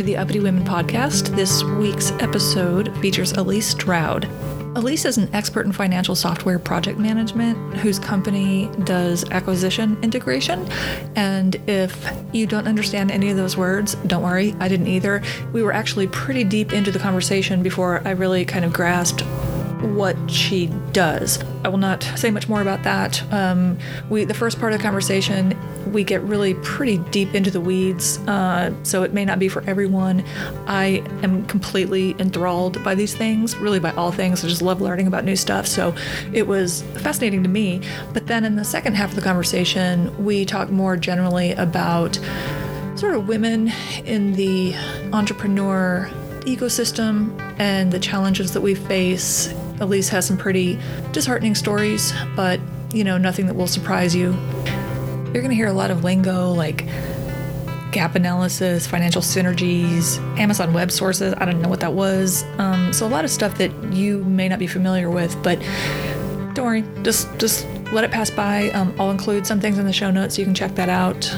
[0.00, 1.36] To the Uppity Women podcast.
[1.36, 4.24] This week's episode features Elise Stroud.
[4.74, 10.66] Elise is an expert in financial software project management whose company does acquisition integration.
[11.16, 15.22] And if you don't understand any of those words, don't worry, I didn't either.
[15.52, 19.22] We were actually pretty deep into the conversation before I really kind of grasped
[19.82, 21.42] what she does.
[21.64, 23.22] I will not say much more about that.
[23.32, 25.56] Um, we the first part of the conversation
[25.92, 29.62] we get really pretty deep into the weeds, uh, so it may not be for
[29.62, 30.24] everyone.
[30.66, 34.44] I am completely enthralled by these things, really by all things.
[34.44, 35.66] I just love learning about new stuff.
[35.66, 35.94] So
[36.32, 37.80] it was fascinating to me.
[38.12, 42.18] But then in the second half of the conversation, we talk more generally about
[42.96, 43.72] sort of women
[44.04, 44.74] in the
[45.12, 46.08] entrepreneur
[46.40, 49.52] ecosystem and the challenges that we face.
[49.80, 50.78] Elise has some pretty
[51.12, 52.60] disheartening stories, but
[52.92, 54.32] you know, nothing that will surprise you.
[55.32, 56.86] You're going to hear a lot of lingo like
[57.92, 61.34] gap analysis, financial synergies, Amazon Web Sources.
[61.38, 62.44] I don't know what that was.
[62.58, 65.58] Um, so a lot of stuff that you may not be familiar with, but
[66.54, 68.70] don't worry, just just let it pass by.
[68.70, 71.32] Um, I'll include some things in the show notes so you can check that out.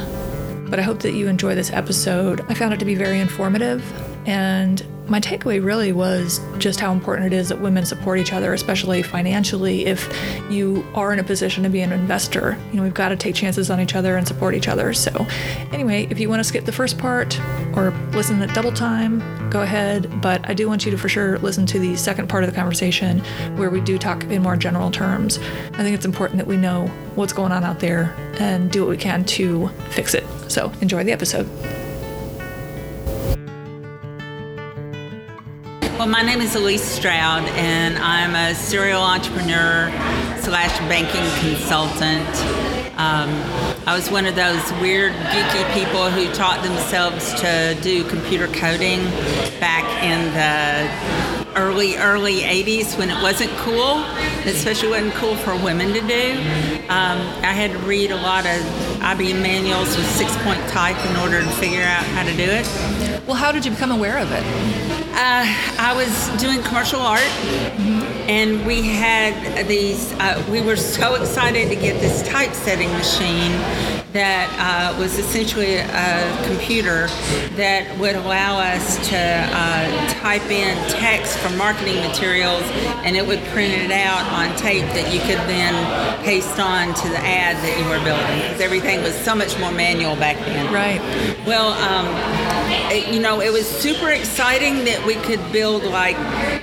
[0.69, 2.41] But I hope that you enjoy this episode.
[2.49, 3.83] I found it to be very informative
[4.27, 8.53] and my takeaway really was just how important it is that women support each other,
[8.53, 9.84] especially financially.
[9.86, 10.09] If
[10.50, 13.34] you are in a position to be an investor, you know, we've got to take
[13.34, 14.92] chances on each other and support each other.
[14.94, 15.27] So,
[15.72, 17.39] anyway, if you want to skip the first part
[17.75, 20.22] or listen at double time, go ahead.
[20.22, 22.56] But I do want you to for sure listen to the second part of the
[22.56, 23.19] conversation
[23.56, 25.39] where we do talk in more general terms.
[25.75, 28.91] I think it's important that we know what's going on out there and do what
[28.91, 30.25] we can to fix it.
[30.48, 31.48] So, enjoy the episode.
[36.03, 39.89] Well, my name is Elise Stroud, and I'm a serial entrepreneur
[40.41, 42.27] slash banking consultant.
[42.99, 43.31] Um,
[43.87, 48.99] I was one of those weird, geeky people who taught themselves to do computer coding
[49.61, 54.03] back in the early, early 80s when it wasn't cool,
[54.45, 56.33] especially wasn't cool for women to do.
[56.91, 58.61] Um, I had to read a lot of
[59.03, 63.23] IBM manuals with six point type in order to figure out how to do it.
[63.25, 64.91] Well, how did you become aware of it?
[65.15, 65.45] Uh,
[65.78, 67.21] I was doing commercial art,
[68.28, 70.11] and we had these.
[70.15, 73.53] Uh, we were so excited to get this typesetting machine
[74.12, 77.06] that uh, was essentially a computer
[77.56, 82.62] that would allow us to uh, type in text for marketing materials,
[83.05, 85.72] and it would print it out on tape that you could then
[86.25, 89.72] paste on to the ad that you were building because everything was so much more
[89.72, 90.72] manual back then.
[90.72, 91.01] Right.
[91.47, 92.06] Well, um,
[92.93, 96.17] it, you know, it was super exciting that we could build like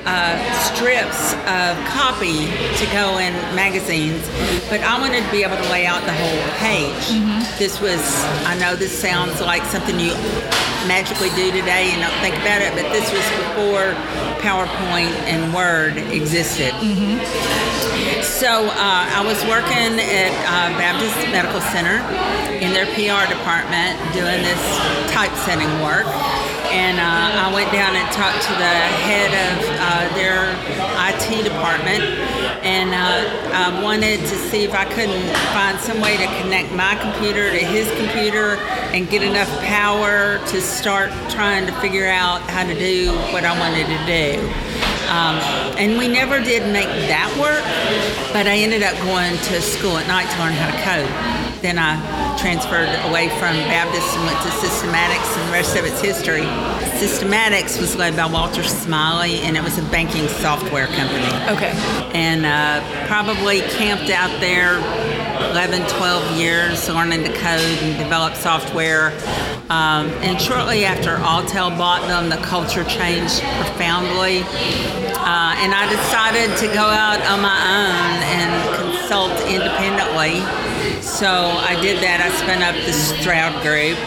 [0.06, 0.38] uh,
[0.70, 2.46] strips of copy
[2.78, 4.22] to go in magazines,
[4.70, 7.10] but I wanted to be able to lay out the whole page.
[7.10, 7.39] Mm-hmm.
[7.58, 8.02] This was,
[8.46, 10.14] I know this sounds like something you
[10.88, 13.94] magically do today and don't think about it, but this was before
[14.40, 16.74] PowerPoint and Word existed.
[16.80, 17.20] Mm-hmm.
[18.24, 22.00] So uh, I was working at uh, Baptist Medical Center
[22.64, 24.62] in their PR department doing this
[25.12, 26.08] typesetting work
[26.72, 28.76] and uh, I went down and talked to the
[29.06, 30.54] head of uh, their
[31.10, 32.04] IT department,
[32.64, 36.96] and uh, I wanted to see if I couldn't find some way to connect my
[36.96, 38.58] computer to his computer
[38.94, 43.58] and get enough power to start trying to figure out how to do what I
[43.60, 44.40] wanted to do.
[45.10, 45.42] Um,
[45.80, 47.66] and we never did make that work,
[48.32, 51.78] but I ended up going to school at night to learn how to code then
[51.78, 51.96] I
[52.38, 56.44] transferred away from Baptist and went to Systematics, and the rest of it's history.
[57.00, 61.28] Systematics was led by Walter Smiley, and it was a banking software company.
[61.56, 61.72] Okay.
[62.14, 64.78] And uh, probably camped out there
[65.52, 69.12] 11, 12 years learning to code and develop software.
[69.70, 74.42] Um, and shortly after Alltel bought them, the culture changed profoundly.
[75.20, 80.42] Uh, and I decided to go out on my own and consult independently
[81.10, 82.22] so I did that.
[82.22, 83.98] I spun up the Stroud Group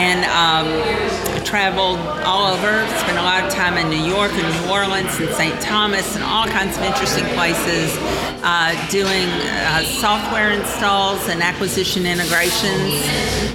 [0.00, 2.86] and um, traveled all over.
[2.98, 5.60] Spent a lot of time in New York and New Orleans and St.
[5.60, 7.92] Thomas and all kinds of interesting places,
[8.42, 13.04] uh, doing uh, software installs and acquisition integrations.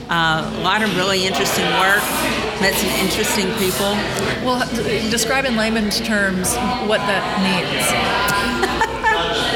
[0.10, 2.04] Uh, a lot of really interesting work.
[2.62, 3.98] Met some interesting people.
[4.46, 4.62] Well,
[5.10, 6.56] describe in layman's terms
[6.86, 8.70] what that means.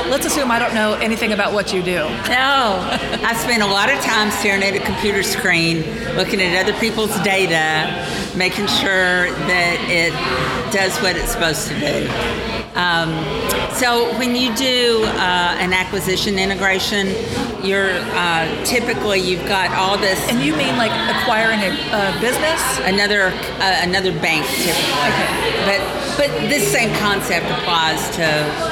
[0.10, 1.98] let's assume I don't know anything about what you do.
[2.30, 2.80] No,
[3.24, 5.84] I spend a lot of time staring at a computer screen,
[6.16, 8.06] looking at other people's data,
[8.36, 10.14] making sure that it
[10.72, 12.10] does what it's supposed to do.
[12.76, 13.10] Um,
[13.74, 17.08] so when you do uh, an acquisition integration,
[17.66, 20.20] you're uh, typically you've got all this.
[20.30, 22.62] And you mean like acquiring a, a business?
[22.84, 25.10] Another uh, another bank typically.
[25.10, 25.66] Okay.
[25.66, 28.26] But but this same concept applies to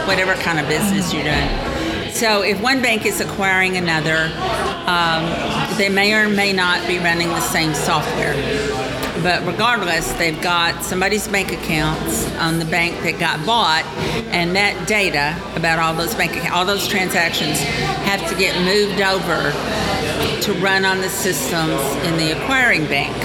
[0.08, 2.12] whatever kind of business you're doing.
[2.12, 4.32] So if one bank is acquiring another,
[4.88, 8.34] um, they may or may not be running the same software.
[9.26, 13.84] But regardless, they've got somebody's bank accounts on the bank that got bought,
[14.30, 17.60] and that data about all those bank accounts, all those transactions
[18.06, 19.50] have to get moved over
[20.42, 23.18] to run on the systems in the acquiring bank.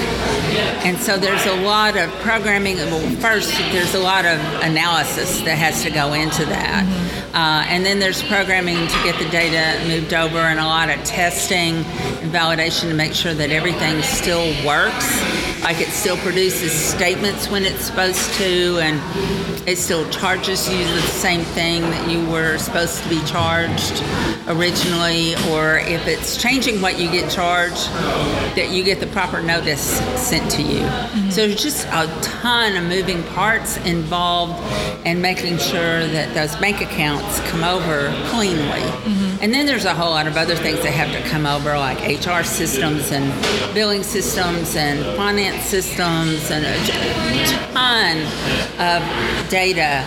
[0.86, 2.76] And so there's a lot of programming.
[2.76, 6.86] Well, first, there's a lot of analysis that has to go into that.
[6.86, 7.36] Mm-hmm.
[7.36, 11.04] Uh, and then there's programming to get the data moved over and a lot of
[11.04, 15.39] testing and validation to make sure that everything still works.
[15.62, 21.00] Like it still produces statements when it's supposed to, and it still charges you the
[21.02, 24.02] same thing that you were supposed to be charged
[24.48, 27.88] originally, or if it's changing what you get charged,
[28.56, 30.80] that you get the proper notice sent to you.
[30.80, 31.30] Mm-hmm.
[31.30, 34.60] So there's just a ton of moving parts involved
[35.06, 38.80] in making sure that those bank accounts come over cleanly.
[38.80, 39.19] Mm-hmm.
[39.40, 41.98] And then there's a whole lot of other things that have to come over, like
[42.00, 43.32] HR systems and
[43.74, 46.76] billing systems and finance systems and a
[47.72, 48.18] ton
[48.78, 49.02] of
[49.48, 50.04] data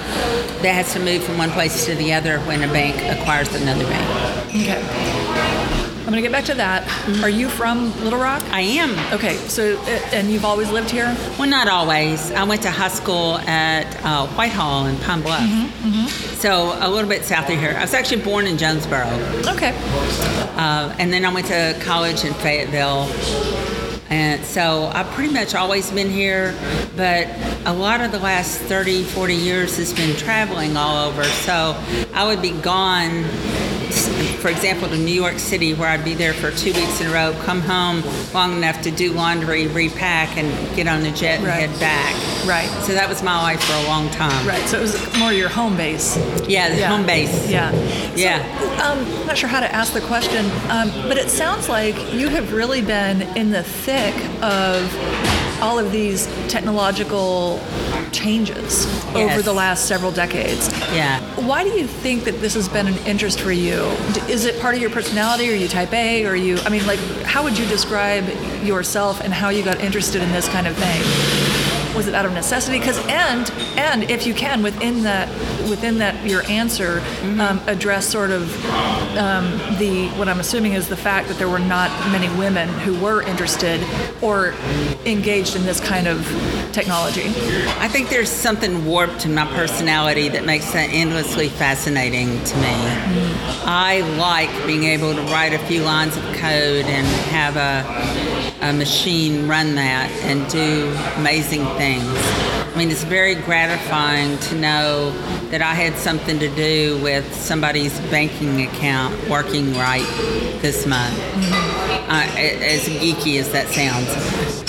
[0.62, 3.86] that has to move from one place to the other when a bank acquires another
[3.86, 4.48] bank.
[4.50, 5.53] Okay.
[6.04, 6.84] I'm going to get back to that.
[6.84, 7.24] Mm-hmm.
[7.24, 8.44] Are you from Little Rock?
[8.52, 9.14] I am.
[9.14, 11.16] Okay, so, uh, and you've always lived here?
[11.40, 12.30] Well, not always.
[12.32, 15.40] I went to high school at uh, Whitehall in Pine Bluff.
[15.40, 16.36] Mm-hmm, mm-hmm.
[16.36, 17.74] So, a little bit south of here.
[17.78, 19.08] I was actually born in Jonesboro.
[19.48, 19.72] Okay.
[20.58, 23.10] Uh, and then I went to college in Fayetteville.
[24.10, 26.54] And so I've pretty much always been here,
[26.96, 27.28] but
[27.66, 31.24] a lot of the last 30, 40 years has been traveling all over.
[31.24, 31.76] So
[32.14, 33.24] I would be gone
[34.44, 37.14] for example, to New York City, where I'd be there for two weeks in a
[37.14, 38.04] row, come home
[38.34, 41.70] long enough to do laundry, repack, and get on the jet and right.
[41.70, 42.14] head back.
[42.46, 42.68] Right.
[42.84, 44.46] So that was my life for a long time.
[44.46, 44.62] Right.
[44.68, 46.18] So it was more your home base.
[46.46, 46.90] Yeah, yeah.
[46.90, 47.50] home base.
[47.50, 47.72] Yeah.
[48.16, 48.60] Yeah.
[48.60, 51.96] So, um, I'm not sure how to ask the question, um, but it sounds like
[52.14, 54.14] you have really been in the thick
[54.44, 54.92] of
[55.64, 57.60] all of these technological
[58.12, 59.16] changes yes.
[59.16, 60.68] over the last several decades.
[60.94, 61.22] Yeah.
[61.48, 63.82] Why do you think that this has been an interest for you?
[64.30, 65.50] Is it part of your personality?
[65.50, 66.26] Are you type A?
[66.26, 68.28] Or you, I mean, like, how would you describe
[68.62, 71.43] yourself and how you got interested in this kind of thing?
[71.96, 72.80] Was it out of necessity?
[72.80, 75.30] Because and and if you can within that
[75.70, 77.40] within that your answer mm-hmm.
[77.40, 78.44] um, address sort of
[79.18, 79.46] um,
[79.78, 83.22] the what I'm assuming is the fact that there were not many women who were
[83.22, 83.84] interested
[84.22, 84.54] or
[85.06, 86.26] engaged in this kind of
[86.72, 87.28] technology.
[87.80, 92.64] I think there's something warped in my personality that makes that endlessly fascinating to me.
[92.64, 93.64] Mm-hmm.
[93.66, 98.33] I like being able to write a few lines of code and have a
[98.64, 102.08] a machine run that and do amazing things.
[102.08, 105.12] I mean, it's very gratifying to know
[105.50, 110.08] that I had something to do with somebody's banking account working right
[110.62, 111.16] this month.
[111.16, 111.84] Mm-hmm.
[112.10, 114.08] Uh, as geeky as that sounds.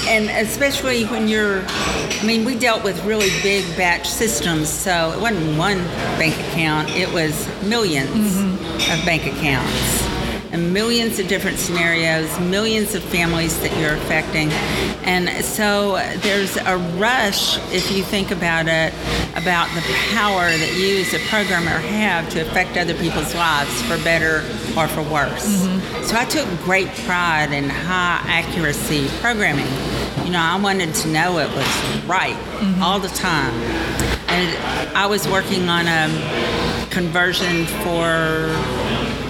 [0.06, 5.20] And especially when you're, I mean, we dealt with really big batch systems, so it
[5.20, 5.78] wasn't one
[6.18, 8.98] bank account, it was 1000000s mm-hmm.
[8.98, 10.13] of bank accounts
[10.54, 14.50] and millions of different scenarios, millions of families that you're affecting.
[15.02, 18.94] And so there's a rush, if you think about it,
[19.34, 19.80] about the
[20.14, 24.46] power that you as a programmer have to affect other people's lives for better
[24.78, 25.44] or for worse.
[25.44, 26.04] Mm-hmm.
[26.04, 29.66] So I took great pride in high accuracy programming.
[30.24, 32.80] You know, I wanted to know it was right mm-hmm.
[32.80, 33.52] all the time.
[34.28, 38.54] And I was working on a conversion for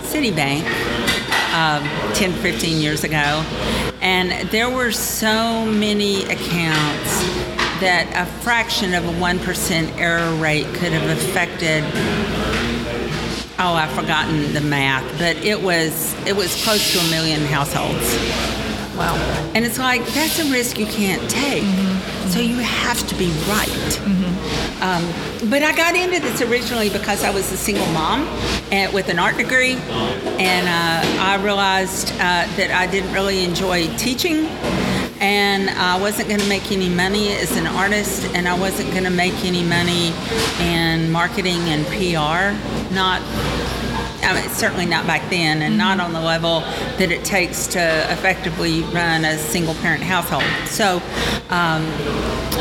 [0.05, 0.65] Citibank
[1.55, 1.85] um,
[2.15, 3.45] 10, 15 years ago.
[4.03, 7.23] And there were so many accounts
[7.81, 11.85] that a fraction of a 1% error rate could have affected
[13.59, 18.13] oh i've forgotten the math but it was it was close to a million households
[18.97, 19.15] wow
[19.55, 22.29] and it's like that's a risk you can't take mm-hmm.
[22.31, 23.69] so you have to be right
[24.03, 24.25] mm-hmm.
[24.81, 25.05] Um,
[25.51, 28.27] but I got into this originally because I was a single mom
[28.93, 34.47] with an art degree, and uh, I realized uh, that I didn't really enjoy teaching.
[35.21, 39.05] And I wasn't going to make any money as an artist, and I wasn't going
[39.05, 40.13] to make any money
[40.61, 42.53] in marketing and PR.
[42.93, 43.23] Not
[44.25, 46.61] I mean, certainly not back then, and not on the level
[46.99, 47.81] that it takes to
[48.13, 50.45] effectively run a single parent household.
[50.67, 51.03] So,
[51.51, 51.85] um,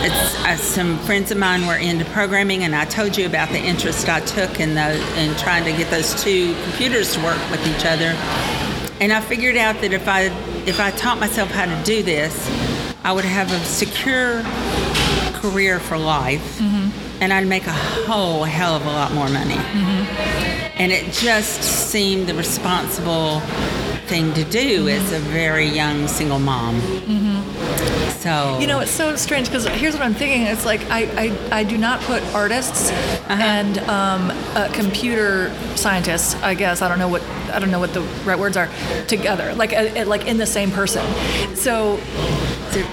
[0.05, 3.59] it's, uh, some friends of mine were into programming, and I told you about the
[3.59, 7.65] interest I took in the in trying to get those two computers to work with
[7.67, 8.13] each other.
[8.99, 10.23] And I figured out that if I
[10.65, 12.33] if I taught myself how to do this,
[13.03, 14.43] I would have a secure
[15.39, 16.61] career for life,
[17.21, 19.57] and I'd make a whole hell of a lot more money.
[20.83, 23.39] And it just seemed the responsible
[24.07, 26.81] thing to do as a very young single mom.
[28.19, 30.41] So You know, it's so strange because here's what I'm thinking.
[30.41, 31.03] It's like I,
[31.51, 32.91] I, I do not put artists
[33.29, 36.35] and um, uh, computer scientists.
[36.43, 37.21] I guess I don't know what
[37.53, 38.67] I don't know what the right words are
[39.07, 39.55] together.
[39.55, 41.05] Like uh, uh, like in the same person.
[41.55, 41.97] So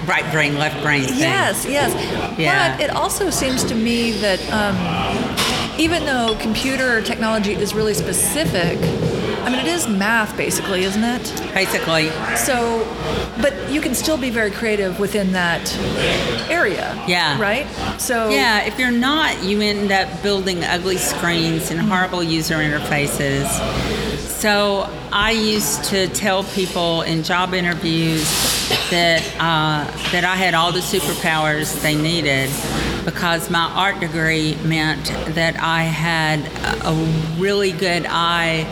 [0.07, 1.19] right brain, left brain thing.
[1.19, 1.93] yes, yes.
[2.39, 2.77] Yeah.
[2.77, 4.77] But it also seems to me that um,
[5.81, 8.77] even though computer technology is really specific,
[9.43, 11.55] I mean it is math basically, isn't it?
[11.55, 12.87] Basically, So,
[13.41, 15.75] but you can still be very creative within that
[16.51, 17.03] area.
[17.09, 17.41] Yeah.
[17.41, 17.67] Right?
[17.99, 23.47] So, Yeah, if you're not, you end up building ugly screens and horrible user interfaces.
[24.29, 28.29] So I used to tell people in job interviews
[28.91, 32.51] that uh, that I had all the superpowers they needed
[33.05, 36.41] because my art degree meant that I had
[36.85, 36.95] a
[37.41, 38.65] really good eye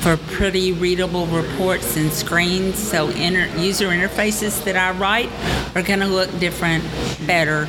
[0.00, 2.78] for pretty readable reports and screens.
[2.78, 5.30] So inter- user interfaces that I write
[5.74, 6.84] are going to look different,
[7.26, 7.66] better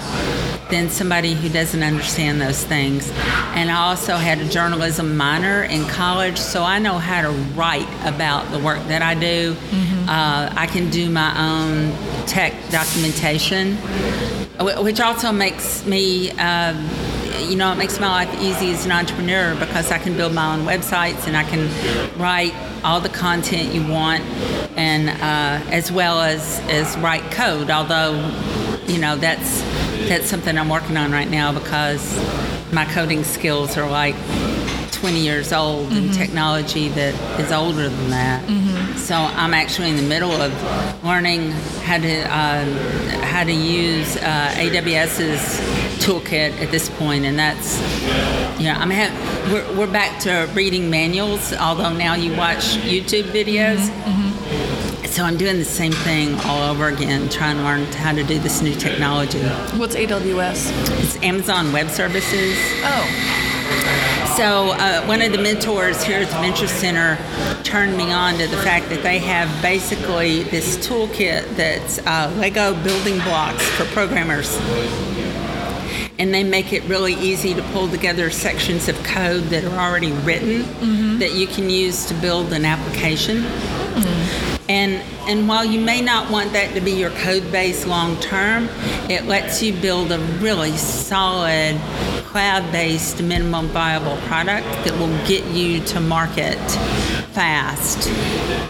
[0.70, 3.12] than somebody who doesn't understand those things.
[3.56, 7.90] And I also had a journalism minor in college, so I know how to write
[8.06, 9.54] about the work that I do.
[9.54, 10.01] Mm-hmm.
[10.12, 11.94] Uh, I can do my own
[12.28, 13.78] tech documentation,
[14.84, 16.32] which also makes me.
[16.32, 16.90] Um,
[17.48, 20.54] you know, it makes my life easy as an entrepreneur because I can build my
[20.54, 21.70] own websites and I can
[22.20, 22.54] write
[22.84, 24.22] all the content you want,
[24.78, 27.70] and uh, as well as as write code.
[27.70, 28.14] Although,
[28.88, 29.62] you know, that's
[30.10, 32.04] that's something I'm working on right now because
[32.74, 34.16] my coding skills are like
[34.92, 38.44] 20 years old and technology that is older than that.
[39.02, 41.52] So I'm actually in the middle of learning
[41.84, 42.72] how to um,
[43.24, 45.60] how to use uh, AWS's
[46.06, 47.80] toolkit at this point, and that's
[48.60, 48.78] yeah.
[48.80, 53.80] I'm ha- we're, we're back to reading manuals, although now you watch YouTube videos.
[55.12, 58.40] So I'm doing the same thing all over again, trying to learn how to do
[58.40, 59.40] this new technology.
[59.78, 60.72] what's AWS?
[61.02, 62.56] It's Amazon Web Services.
[62.84, 67.18] Oh, So uh, one of the mentors here at the Venture Center
[67.64, 72.74] turned me on to the fact that they have basically this toolkit that's uh, Lego
[72.82, 74.58] building blocks for programmers.
[76.18, 80.12] And they make it really easy to pull together sections of code that are already
[80.12, 83.44] written that you can use to build an application.
[84.70, 88.70] And and while you may not want that to be your code base long term,
[89.10, 91.80] it lets you build a really solid
[92.26, 96.58] cloud-based minimum viable product that will get you to market
[97.34, 98.08] fast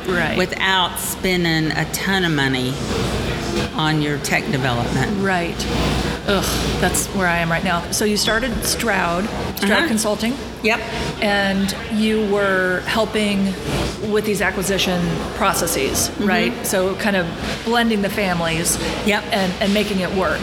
[0.08, 0.36] right.
[0.38, 2.74] without spending a ton of money
[3.76, 5.22] on your tech development.
[5.24, 5.56] right.
[6.28, 6.44] Ugh,
[6.80, 7.90] that's where I am right now.
[7.92, 9.26] So you started Stroud,
[9.58, 9.88] Stroud Uh-huh.
[9.88, 10.80] Consulting, Yep.
[11.22, 13.46] and you were helping
[14.12, 15.02] with these acquisition
[15.36, 16.54] processes, right?
[16.66, 17.26] So kind of
[17.66, 18.78] blending the families,
[19.08, 19.24] Yep.
[19.32, 20.40] and, and making it work.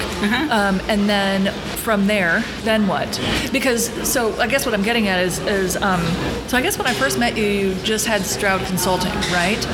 [0.50, 3.20] Um, and then from there, then what?
[3.52, 6.02] Because so I guess what I'm getting at is is um,
[6.48, 9.64] so I guess when I first met you, you just had Stroud Consulting, right?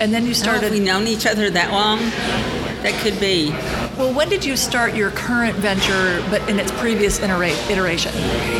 [0.00, 0.64] And then you started.
[0.64, 1.98] Have we known each other that long?
[2.82, 3.50] That could be.
[3.96, 8.12] Well, when did you start your current venture, but in its previous itera- iteration?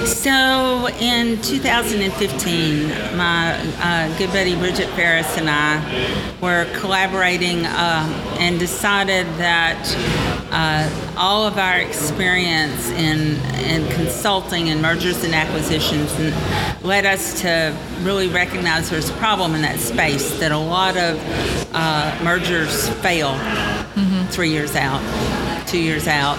[0.06, 8.60] So in 2015, my uh, good buddy Bridget Ferris and I were collaborating uh, and
[8.60, 9.92] decided that
[10.52, 17.40] uh, all of our experience in, in consulting and mergers and acquisitions and led us
[17.40, 21.18] to really recognize there's a problem in that space that a lot of
[21.72, 23.32] uh, mergers fail
[24.32, 25.00] three years out,
[25.68, 26.38] two years out.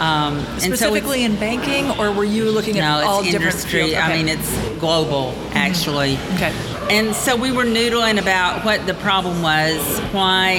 [0.00, 3.22] Um, and so it's- Specifically in banking, or were you looking at no, it's all
[3.22, 3.80] different industry.
[3.82, 3.94] fields?
[3.96, 6.18] I mean, it's global, actually.
[6.34, 6.52] Okay.
[6.90, 9.80] And so we were noodling about what the problem was.
[10.12, 10.56] Why?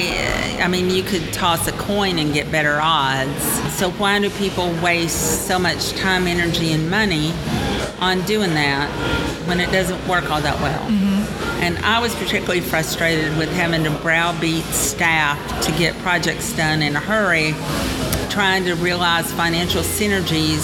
[0.58, 3.42] uh, I mean, you could toss a coin and get better odds.
[3.74, 7.32] So why do people waste so much time, energy, and money
[8.00, 8.88] on doing that
[9.46, 10.82] when it doesn't work all that well?
[11.62, 16.96] And I was particularly frustrated with having to browbeat staff to get projects done in
[16.96, 17.54] a hurry
[18.36, 20.60] trying to realize financial synergies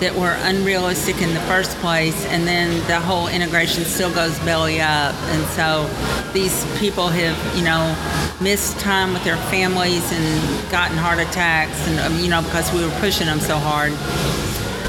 [0.00, 4.80] that were unrealistic in the first place, and then the whole integration still goes belly
[4.80, 5.14] up.
[5.14, 5.88] And so
[6.32, 7.94] these people have, you know,
[8.42, 12.84] missed time with their families and gotten heart attacks, and um, you know, because we
[12.84, 13.92] were pushing them so hard.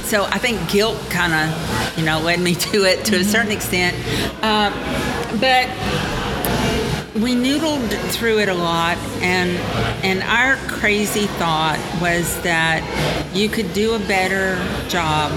[0.03, 3.51] So I think guilt kind of, you know, led me to it to a certain
[3.51, 3.95] extent.
[4.41, 4.71] Uh,
[5.39, 5.67] but
[7.15, 9.49] we noodled through it a lot, and
[10.03, 12.83] and our crazy thought was that
[13.33, 14.55] you could do a better
[14.87, 15.31] job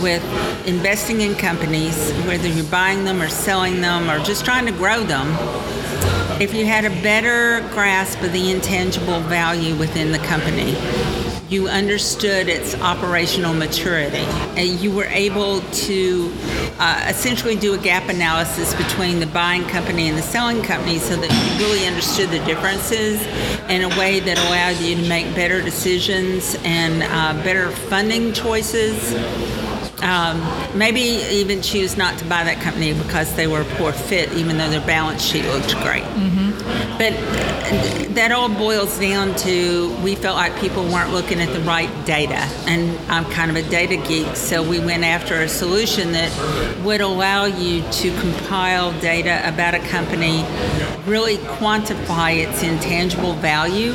[0.00, 0.22] with
[0.66, 5.02] investing in companies, whether you're buying them or selling them or just trying to grow
[5.02, 5.28] them,
[6.40, 10.74] if you had a better grasp of the intangible value within the company
[11.54, 16.32] you understood its operational maturity and you were able to
[16.80, 21.14] uh, essentially do a gap analysis between the buying company and the selling company so
[21.14, 23.24] that you really understood the differences
[23.70, 29.14] in a way that allowed you to make better decisions and uh, better funding choices
[30.02, 30.36] um,
[30.76, 34.58] maybe even choose not to buy that company because they were a poor fit, even
[34.58, 36.02] though their balance sheet looked great.
[36.02, 36.43] Mm-hmm.
[36.98, 37.12] But
[38.14, 42.38] that all boils down to we felt like people weren't looking at the right data.
[42.66, 46.30] And I'm kind of a data geek, so we went after a solution that
[46.84, 50.44] would allow you to compile data about a company,
[51.06, 53.94] really quantify its intangible value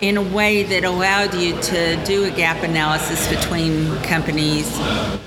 [0.00, 4.68] in a way that allowed you to do a gap analysis between companies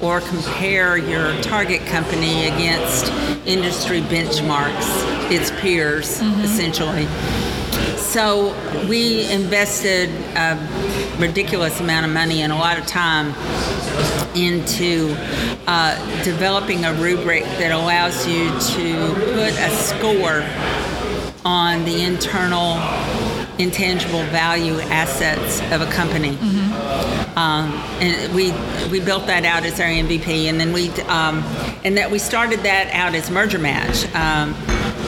[0.02, 3.12] or compare your target company against
[3.46, 6.42] industry benchmarks, its peers, mm-hmm.
[6.42, 6.95] essentially.
[7.98, 8.56] So
[8.88, 10.56] we invested a
[11.20, 13.34] ridiculous amount of money and a lot of time
[14.36, 15.16] into
[15.68, 20.46] uh, developing a rubric that allows you to put a score
[21.44, 22.80] on the internal
[23.60, 26.36] intangible value assets of a company.
[26.36, 27.38] Mm-hmm.
[27.38, 28.52] Um, and we
[28.90, 31.44] we built that out as our MVP, and then we um,
[31.84, 34.06] and that we started that out as merger match.
[34.16, 34.56] Um,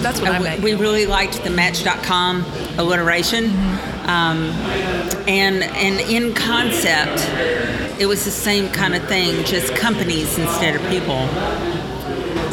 [0.08, 0.64] That's what I meant.
[0.64, 2.46] We really liked the Match.com
[2.78, 3.98] alliteration, mm-hmm.
[4.08, 4.52] Um,
[5.28, 7.20] and and in concept,
[8.00, 11.28] it was the same kind of thing, just companies instead of people.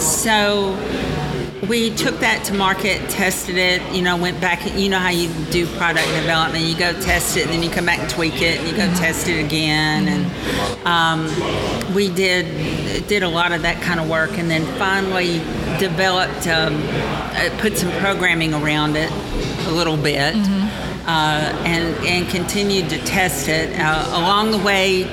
[0.01, 0.75] So
[1.69, 5.29] we took that to market, tested it, you know, went back, you know how you
[5.51, 6.65] do product development.
[6.65, 8.87] You go test it, and then you come back and tweak it, and you go
[8.95, 10.09] test it again.
[10.09, 15.39] And um, we did, did a lot of that kind of work, and then finally
[15.79, 19.11] developed, um, uh, put some programming around it
[19.67, 20.35] a little bit.
[20.35, 20.65] Mm-hmm.
[21.07, 23.79] Uh, and, and continued to test it.
[23.79, 25.05] Uh, along the way,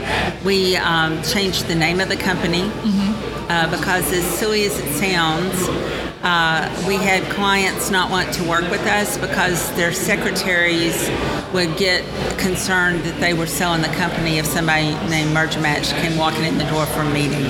[0.46, 3.52] we um, changed the name of the company mm-hmm.
[3.52, 5.91] uh, because, as silly as it sounds,
[6.24, 11.10] uh, we had clients not want to work with us because their secretaries
[11.52, 12.04] would get
[12.38, 16.58] concerned that they were selling the company if somebody named Merger Match came walking in
[16.58, 17.46] the door for a meeting.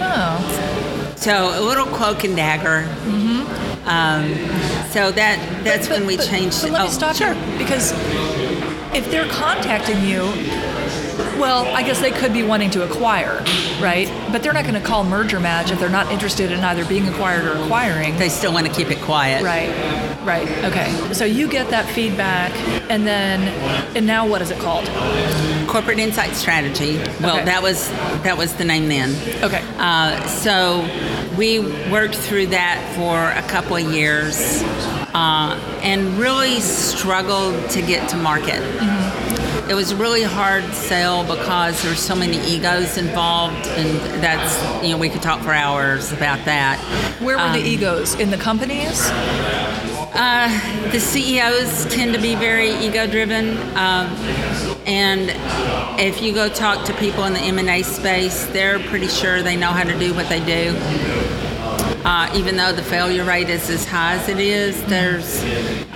[0.00, 1.14] Oh.
[1.16, 2.86] So a little cloak and dagger.
[3.02, 3.88] Mm-hmm.
[3.88, 4.28] Um,
[4.90, 6.62] so that that's but, but, when we but, changed.
[6.62, 7.34] But let oh, me stop sure.
[7.58, 7.92] because
[8.94, 10.22] if they're contacting you
[11.38, 13.38] well, I guess they could be wanting to acquire,
[13.80, 14.08] right?
[14.32, 17.06] But they're not going to call merger match if they're not interested in either being
[17.08, 18.16] acquired or acquiring.
[18.16, 19.42] They still want to keep it quiet.
[19.42, 19.68] Right.
[20.24, 20.48] Right.
[20.64, 21.14] Okay.
[21.14, 22.52] So you get that feedback,
[22.90, 23.48] and then,
[23.96, 24.86] and now what is it called?
[25.68, 26.98] Corporate Insight Strategy.
[27.20, 27.44] Well, okay.
[27.46, 27.88] that was
[28.22, 29.10] that was the name then.
[29.42, 29.62] Okay.
[29.78, 30.86] Uh, so
[31.36, 34.62] we worked through that for a couple of years,
[35.14, 38.60] uh, and really struggled to get to market.
[38.60, 39.27] Mm-hmm
[39.68, 44.90] it was a really hard sale because there's so many egos involved, and that's you
[44.90, 46.78] know we could talk for hours about that.
[47.20, 49.08] Where were um, the egos in the companies?
[50.14, 50.48] Uh,
[50.90, 54.08] the CEOs tend to be very ego-driven, um,
[54.86, 55.30] and
[56.00, 59.70] if you go talk to people in the M&A space, they're pretty sure they know
[59.70, 60.72] how to do what they do.
[62.04, 65.42] Uh, even though the failure rate is as high as it is, there's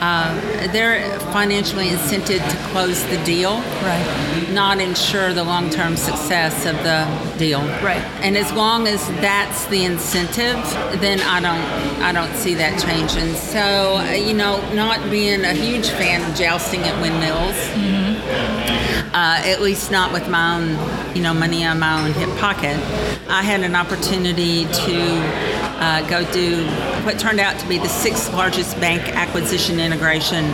[0.00, 4.48] uh, they're financially incented to close the deal, right?
[4.52, 7.06] Not ensure the long-term success of the
[7.38, 8.02] deal, right?
[8.20, 10.56] And as long as that's the incentive,
[11.00, 13.34] then I don't I don't see that changing.
[13.34, 17.56] So uh, you know, not being a huge fan of jousting at windmills.
[17.76, 18.12] Mm-hmm.
[19.14, 22.76] Uh, at least not with my own, you know, money on my own hip pocket.
[23.28, 26.64] I had an opportunity to uh, go do
[27.04, 30.44] what turned out to be the sixth largest bank acquisition integration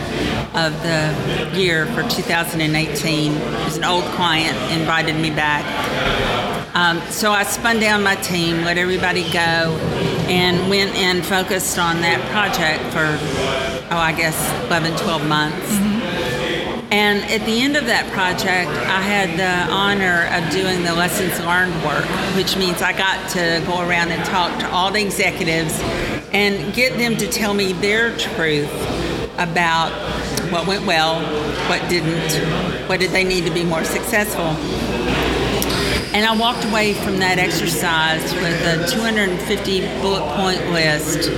[0.55, 3.33] of the year for 2018.
[3.33, 5.63] It was an old client invited me back.
[6.73, 9.77] Um, so I spun down my team, let everybody go,
[10.27, 13.05] and went and focused on that project for,
[13.93, 15.57] oh, I guess 11, 12 months.
[15.57, 15.88] Mm-hmm.
[16.91, 21.39] And at the end of that project, I had the honor of doing the lessons
[21.41, 25.79] learned work, which means I got to go around and talk to all the executives
[26.33, 28.71] and get them to tell me their truth
[29.37, 29.91] about
[30.51, 31.21] what went well,
[31.69, 34.55] what didn't, what did they need to be more successful.
[36.11, 41.29] And I walked away from that exercise with a 250 bullet point list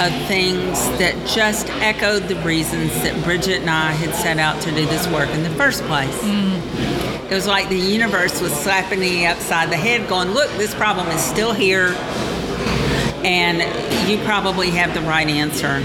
[0.00, 4.70] of things that just echoed the reasons that Bridget and I had set out to
[4.70, 6.16] do this work in the first place.
[6.22, 7.30] Mm.
[7.30, 11.08] It was like the universe was slapping me upside the head, going, Look, this problem
[11.08, 11.94] is still here,
[13.24, 13.62] and
[14.10, 15.80] you probably have the right answer.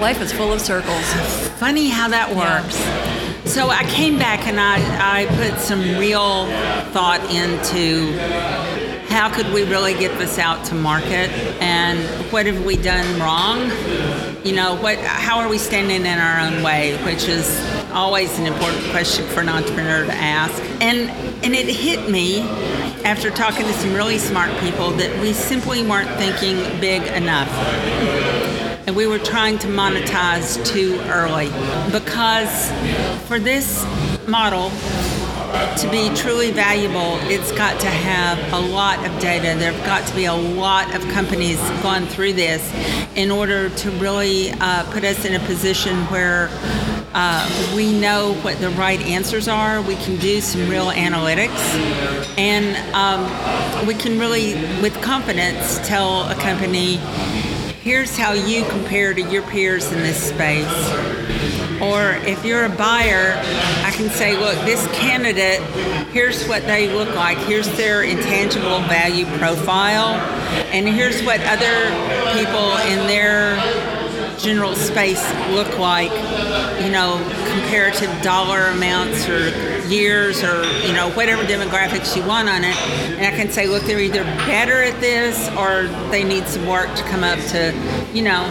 [0.00, 1.12] Life is full of circles.
[1.58, 2.78] Funny how that works.
[2.78, 3.15] Yeah.
[3.56, 6.44] So I came back and I, I put some real
[6.92, 8.12] thought into
[9.08, 11.30] how could we really get this out to market
[11.62, 11.98] and
[12.30, 13.60] what have we done wrong?
[14.44, 17.58] You know, what how are we standing in our own way, which is
[17.92, 20.62] always an important question for an entrepreneur to ask.
[20.82, 21.08] And
[21.42, 22.42] and it hit me
[23.06, 27.48] after talking to some really smart people that we simply weren't thinking big enough
[28.86, 31.46] and we were trying to monetize too early
[31.90, 32.70] because
[33.26, 33.84] for this
[34.28, 34.70] model
[35.78, 39.58] to be truly valuable, it's got to have a lot of data.
[39.58, 42.72] There have got to be a lot of companies gone through this
[43.16, 46.48] in order to really uh, put us in a position where
[47.14, 49.80] uh, we know what the right answers are.
[49.80, 51.48] We can do some real analytics,
[52.36, 56.98] and um, we can really, with confidence, tell a company
[57.86, 60.66] here's how you compare to your peers in this space.
[61.80, 63.40] Or if you're a buyer,
[63.84, 65.60] I can say, look, this candidate,
[66.08, 70.14] here's what they look like, here's their intangible value profile,
[70.72, 71.86] and here's what other
[72.36, 73.54] people in their
[74.38, 76.10] general space look like,
[76.82, 77.16] you know,
[77.48, 79.48] comparative dollar amounts or
[79.88, 82.76] years or, you know, whatever demographics you want on it.
[82.76, 86.94] And I can say, look, they're either better at this or they need some work
[86.96, 87.74] to come up to,
[88.12, 88.44] you know.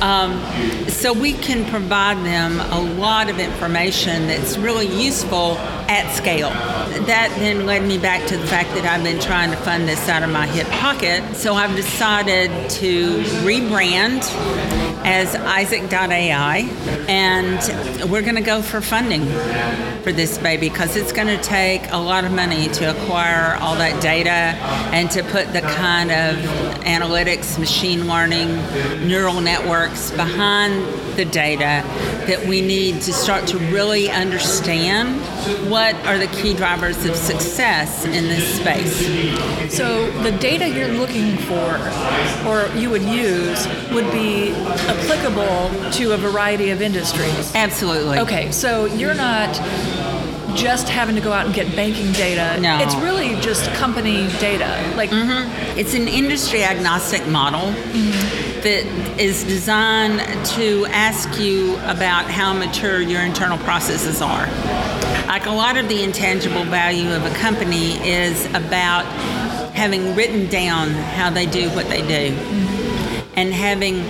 [0.00, 0.40] Um,
[0.88, 5.56] so we can provide them a lot of information that's really useful
[5.88, 6.50] at scale.
[7.06, 10.08] That then led me back to the fact that I've been trying to fund this
[10.08, 11.36] out of my hip pocket.
[11.36, 14.22] So I've decided to rebrand
[15.04, 16.58] as Isaac.ai,
[17.08, 19.26] and we're going to go for funding
[20.02, 23.76] for this baby because it's going to take a lot of money to acquire all
[23.76, 24.30] that data
[24.92, 26.36] and to put the kind of
[26.84, 28.48] analytics, machine learning,
[29.06, 30.84] neural networks behind
[31.16, 31.84] the data
[32.26, 35.20] that we need to start to really understand
[35.70, 39.76] what are the key drivers of success in this space.
[39.76, 41.76] So the data you're looking for
[42.46, 44.52] or you would use would be
[44.92, 47.54] applicable to a variety of industries.
[47.54, 48.18] Absolutely.
[48.18, 49.54] Okay, so you're not
[50.56, 52.60] just having to go out and get banking data.
[52.60, 52.78] No.
[52.80, 54.94] It's really just company data.
[54.96, 55.78] Like mm-hmm.
[55.78, 57.60] it's an industry agnostic model.
[57.60, 58.86] Mm-hmm that
[59.20, 64.46] is designed to ask you about how mature your internal processes are.
[65.26, 69.04] Like a lot of the intangible value of a company is about
[69.74, 72.71] having written down how they do what they do mm-hmm.
[73.36, 74.02] And having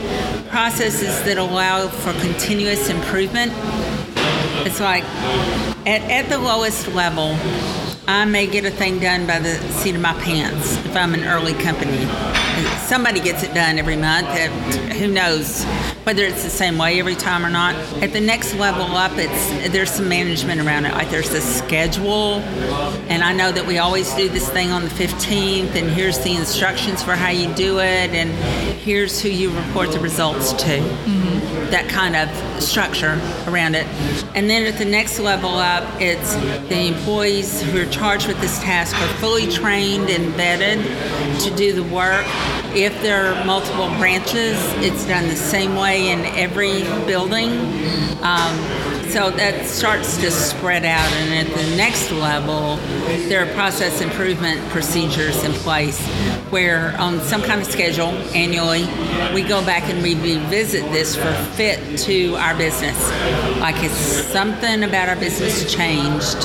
[0.49, 3.53] processes that allow for continuous improvement.
[4.67, 5.05] It's like
[5.87, 7.37] at, at the lowest level,
[8.07, 11.25] I may get a thing done by the seat of my pants if I'm an
[11.25, 12.07] early company.
[12.87, 14.29] Somebody gets it done every month.
[14.99, 15.65] Who knows
[16.05, 17.75] whether it's the same way every time or not.
[18.03, 20.93] At the next level up, it's there's some management around it.
[20.93, 22.41] Like there's a schedule,
[23.09, 26.35] and I know that we always do this thing on the 15th, and here's the
[26.35, 28.31] instructions for how you do it, and
[28.79, 30.79] here's who you report the results to.
[30.79, 31.22] Mm-hmm.
[31.73, 32.29] That kind of
[32.63, 33.87] structure around it.
[34.35, 36.35] And then at the next level up, it's
[36.69, 40.83] the employees who are charged with this task are fully trained and vetted
[41.45, 42.27] to do the work.
[42.75, 47.53] If there are multiple branches, it's done the same way in every building.
[48.23, 48.55] Um,
[49.13, 52.77] so that starts to spread out, and at the next level,
[53.29, 56.01] there are process improvement procedures in place
[56.49, 58.85] where, on some kind of schedule annually,
[59.35, 62.99] we go back and we revisit this for fit to our business.
[63.61, 66.41] Like it's something about our business changed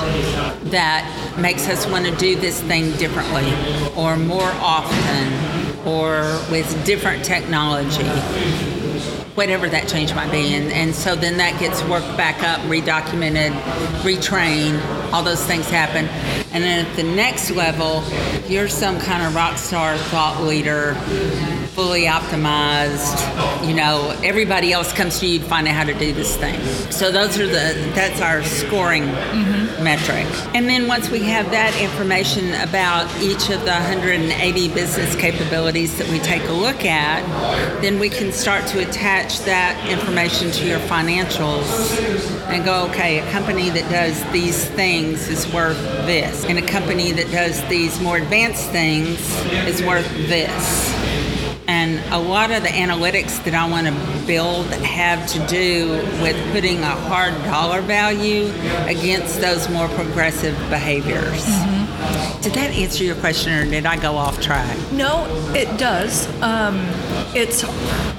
[0.70, 3.48] that makes us want to do this thing differently
[3.96, 8.77] or more often or with different technology
[9.38, 10.56] whatever that change might be.
[10.56, 13.52] And, and so then that gets worked back up, redocumented,
[14.02, 16.08] retrained, all those things happen.
[16.52, 18.04] And then at the next level,
[18.48, 20.96] you're some kind of rock star thought leader
[21.78, 23.16] fully optimized.
[23.68, 26.60] You know, everybody else comes to you to find out how to do this thing.
[26.90, 29.84] So those are the that's our scoring mm-hmm.
[29.84, 30.26] metric.
[30.56, 36.10] And then once we have that information about each of the 180 business capabilities that
[36.10, 37.22] we take a look at,
[37.84, 41.68] then we can start to attach that information to your financials
[42.50, 47.12] and go, okay, a company that does these things is worth this, and a company
[47.12, 49.20] that does these more advanced things
[49.68, 50.97] is worth this.
[52.10, 55.92] A lot of the analytics that I want to build have to do
[56.22, 58.46] with putting a hard dollar value
[58.86, 61.46] against those more progressive behaviors.
[61.46, 62.42] Mm-hmm.
[62.42, 64.78] Did that answer your question, or did I go off track?
[64.92, 66.28] No, it does.
[66.42, 66.78] Um,
[67.36, 67.64] it's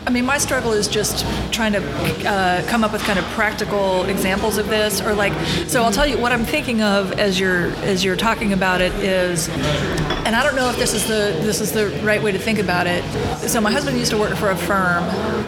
[0.08, 1.82] I mean, my struggle is just trying to
[2.26, 5.34] uh, come up with kind of practical examples of this, or like.
[5.68, 8.94] So I'll tell you what I'm thinking of as you're as you're talking about it
[8.94, 12.38] is, and I don't know if this is the this is the right way to
[12.38, 13.04] think about it.
[13.50, 15.04] So my husband used to work for a firm,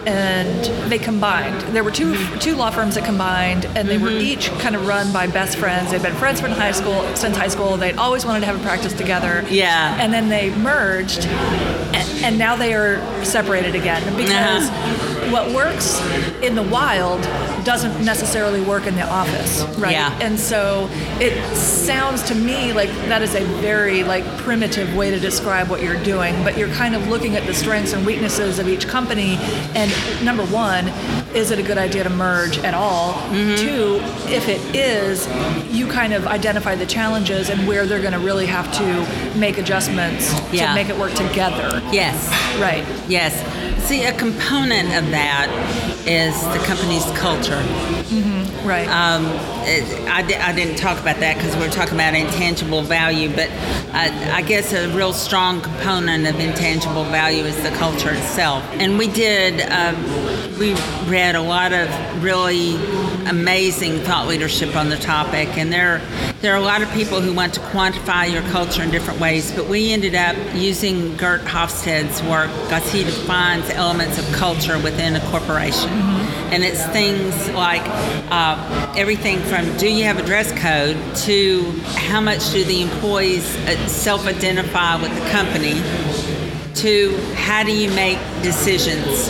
[0.07, 1.63] and they combined.
[1.75, 4.05] There were two two law firms that combined, and they mm-hmm.
[4.05, 5.91] were each kind of run by best friends.
[5.91, 7.79] They'd been friends from high school since high school.
[7.79, 9.43] They'd always wanted to have a practice together.
[9.49, 9.97] Yeah.
[9.99, 11.23] And then they merged,
[12.23, 14.69] and, now they are separated again because.
[14.69, 16.01] Uh-huh what works
[16.43, 17.23] in the wild
[17.65, 19.93] doesn't necessarily work in the office, right?
[19.93, 20.19] Yeah.
[20.21, 20.89] And so
[21.21, 25.83] it sounds to me like that is a very like primitive way to describe what
[25.83, 29.37] you're doing, but you're kind of looking at the strengths and weaknesses of each company
[29.75, 29.93] and
[30.25, 30.89] number 1,
[31.35, 33.13] is it a good idea to merge at all?
[33.13, 33.57] Mm-hmm.
[33.57, 34.01] Two,
[34.33, 35.29] if it is,
[35.73, 39.59] you kind of identify the challenges and where they're going to really have to make
[39.59, 40.69] adjustments yeah.
[40.69, 41.81] to make it work together.
[42.11, 42.61] Yes.
[42.61, 42.85] Right.
[43.09, 43.87] Yes.
[43.87, 45.49] See, a component of that
[46.07, 47.63] is the company's culture.
[48.11, 48.50] Mm-hmm.
[48.65, 48.89] Right.
[48.89, 49.27] Um,
[49.65, 53.51] it, I, I didn't talk about that because we are talking about intangible value, but
[53.93, 58.65] I, I guess a real strong component of intangible value is the culture itself.
[58.73, 59.95] And we did, uh,
[60.59, 60.75] we
[61.11, 61.89] read a lot of
[62.23, 62.77] really
[63.27, 66.01] amazing thought leadership on the topic, and there,
[66.41, 69.53] there are a lot of people who want to quantify your culture in different ways,
[69.53, 75.17] but we ended up using Geert Hofstede's work because he defines elements of culture within
[75.17, 75.91] a corporation.
[75.91, 76.30] Mm-hmm.
[76.53, 77.83] And it's things like
[78.31, 83.57] uh, everything from do you have a dress code to how much do the employees
[83.57, 85.81] uh, self identify with the company
[86.77, 89.29] to how do you make decisions,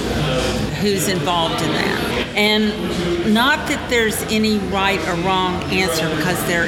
[0.80, 2.32] who's involved in that.
[2.36, 6.66] And not that there's any right or wrong answer because there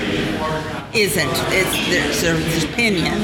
[0.94, 1.30] isn't.
[1.52, 3.20] It's there's an opinion,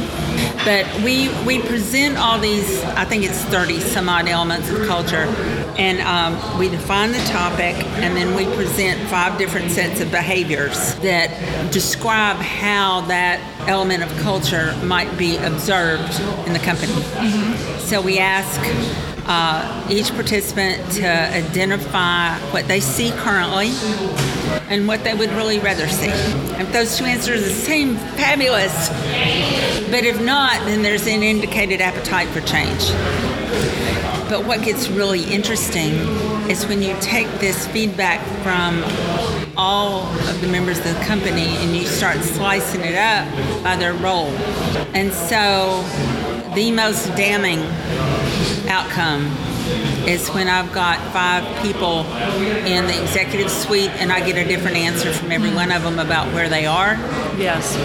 [0.68, 2.84] but we we present all these.
[2.84, 5.24] I think it's thirty some odd elements of culture,
[5.78, 10.94] and um, we define the topic, and then we present five different sets of behaviors
[10.96, 16.92] that describe how that element of culture might be observed in the company.
[16.92, 17.78] Mm-hmm.
[17.78, 18.60] So we ask
[19.28, 23.68] uh, each participant to identify what they see currently
[24.70, 26.08] and what they would really rather see.
[26.60, 28.88] If those two answers same, fabulous.
[29.90, 32.90] But if not, then there's an indicated appetite for change.
[34.30, 35.94] But what gets really interesting
[36.50, 38.82] is when you take this feedback from
[39.56, 43.26] all of the members of the company and you start slicing it up
[43.62, 44.28] by their role.
[44.94, 45.82] And so
[46.54, 47.60] the most damning
[48.68, 49.26] outcome
[50.08, 52.04] is when I've got five people
[52.64, 55.98] in the executive suite and I get a different answer from every one of them
[55.98, 56.94] about where they are.
[57.36, 57.76] Yes.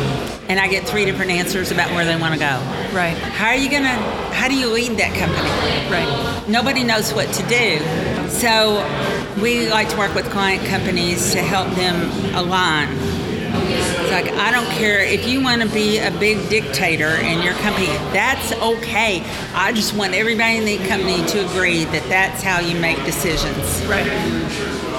[0.47, 2.55] And I get three different answers about where they want to go.
[2.95, 3.17] Right.
[3.17, 3.95] How are you going to,
[4.33, 5.49] how do you lead that company?
[5.91, 6.47] Right.
[6.47, 7.79] Nobody knows what to do.
[8.29, 8.83] So
[9.41, 12.87] we like to work with client companies to help them align
[14.13, 17.87] like, I don't care if you want to be a big dictator in your company,
[18.13, 19.23] that's okay.
[19.55, 23.83] I just want everybody in the company to agree that that's how you make decisions.
[23.87, 24.07] Right.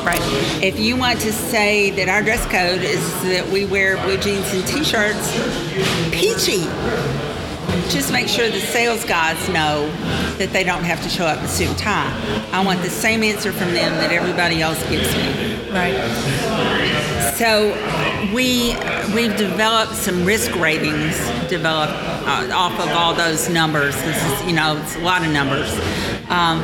[0.04, 0.20] Right.
[0.62, 4.52] If you want to say that our dress code is that we wear blue jeans
[4.52, 5.32] and t shirts,
[6.10, 6.64] peachy.
[7.88, 9.90] Just make sure the sales guys know
[10.38, 12.48] that they don't have to show up in suit and tie.
[12.52, 15.70] I want the same answer from them that everybody else gives me.
[15.70, 15.94] Right.
[17.36, 17.72] So
[18.34, 18.74] we
[19.14, 21.16] we've developed some risk ratings
[21.48, 21.92] developed
[22.26, 23.94] uh, off of all those numbers.
[24.02, 25.70] This is you know it's a lot of numbers,
[26.28, 26.58] um,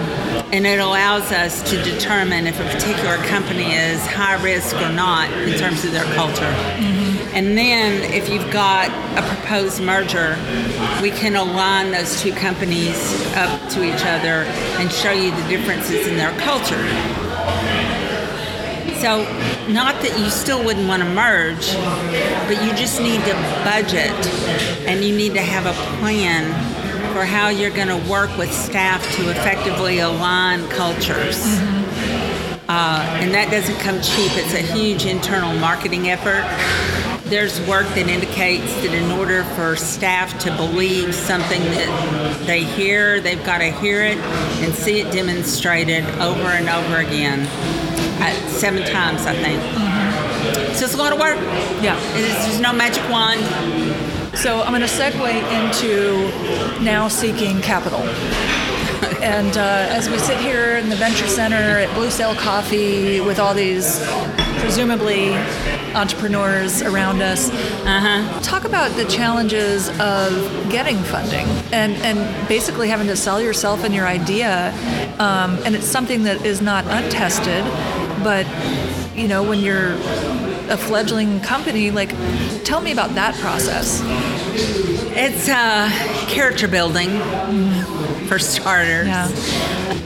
[0.52, 5.30] and it allows us to determine if a particular company is high risk or not
[5.32, 6.42] in terms of their culture.
[6.42, 7.10] Mm-hmm.
[7.32, 10.36] And then if you've got a proposed merger,
[11.00, 12.96] we can align those two companies
[13.36, 14.42] up to each other
[14.80, 17.29] and show you the differences in their culture.
[19.00, 19.22] So,
[19.66, 21.74] not that you still wouldn't want to merge,
[22.46, 23.32] but you just need to
[23.64, 24.12] budget
[24.86, 26.44] and you need to have a plan
[27.14, 31.42] for how you're going to work with staff to effectively align cultures.
[32.68, 34.32] Uh, and that doesn't come cheap.
[34.34, 36.44] It's a huge internal marketing effort.
[37.30, 43.18] There's work that indicates that in order for staff to believe something that they hear,
[43.18, 47.48] they've got to hear it and see it demonstrated over and over again.
[48.20, 49.60] Uh, seven times, I think.
[50.76, 51.36] So it's a lot of work.
[51.82, 51.98] Yeah.
[52.14, 53.40] It's, there's no magic wand.
[54.36, 58.00] So I'm going to segue into now seeking capital.
[59.22, 63.38] And uh, as we sit here in the Venture Center at Blue Sail Coffee with
[63.38, 64.00] all these
[64.60, 65.34] presumably
[65.94, 68.40] entrepreneurs around us, Uh-huh.
[68.40, 70.30] talk about the challenges of
[70.70, 74.72] getting funding and, and basically having to sell yourself and your idea.
[75.18, 77.62] Um, and it's something that is not untested,
[78.22, 78.46] but
[79.14, 79.92] you know, when you're
[80.70, 82.10] a fledgling company, like,
[82.64, 84.00] tell me about that process.
[85.12, 85.90] It's uh,
[86.28, 87.18] character building,
[88.28, 89.08] for starters.
[89.08, 89.28] Yeah.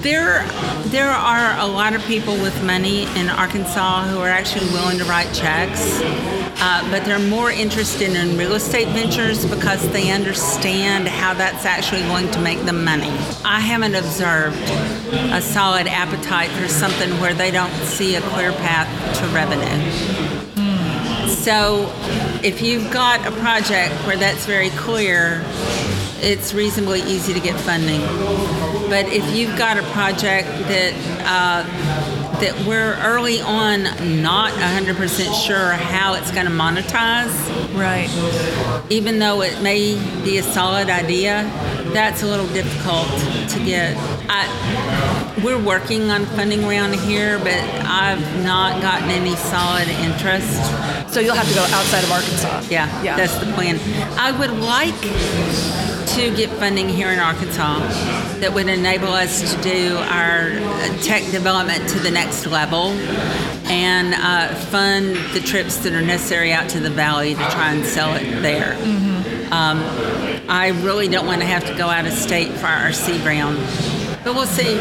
[0.00, 0.46] There,
[0.88, 5.04] there are a lot of people with money in Arkansas who are actually willing to
[5.04, 6.00] write checks,
[6.66, 12.00] uh, but they're more interested in real estate ventures because they understand how that's actually
[12.04, 13.10] going to make them money.
[13.44, 14.56] I haven't observed
[15.12, 20.24] a solid appetite for something where they don't see a clear path to revenue.
[21.28, 21.92] So,
[22.42, 25.44] if you've got a project where that's very clear,
[26.22, 28.00] it's reasonably easy to get funding.
[28.88, 30.94] But if you've got a project that
[31.26, 33.84] uh, that we're early on
[34.22, 37.32] not 100% sure how it's going to monetize,
[37.74, 38.08] Right.
[38.90, 39.94] even though it may
[40.24, 41.42] be a solid idea,
[41.92, 43.06] that's a little difficult
[43.50, 43.96] to get.
[44.28, 50.48] I, we're working on funding around here, but I've not gotten any solid interest.
[51.12, 52.62] So you'll have to go outside of Arkansas.
[52.70, 53.16] Yeah, Yeah.
[53.16, 53.78] that's the plan.
[54.18, 54.94] I would like
[56.14, 57.80] to get funding here in Arkansas
[58.38, 60.50] that would enable us to do our
[61.02, 62.90] tech development to the next level
[63.66, 67.84] and uh, fund the trips that are necessary out to the valley to try and
[67.84, 68.74] sell it there.
[69.52, 69.80] Um,
[70.48, 73.56] I really don't want to have to go out of state for our seed round.
[74.22, 74.72] But we'll see.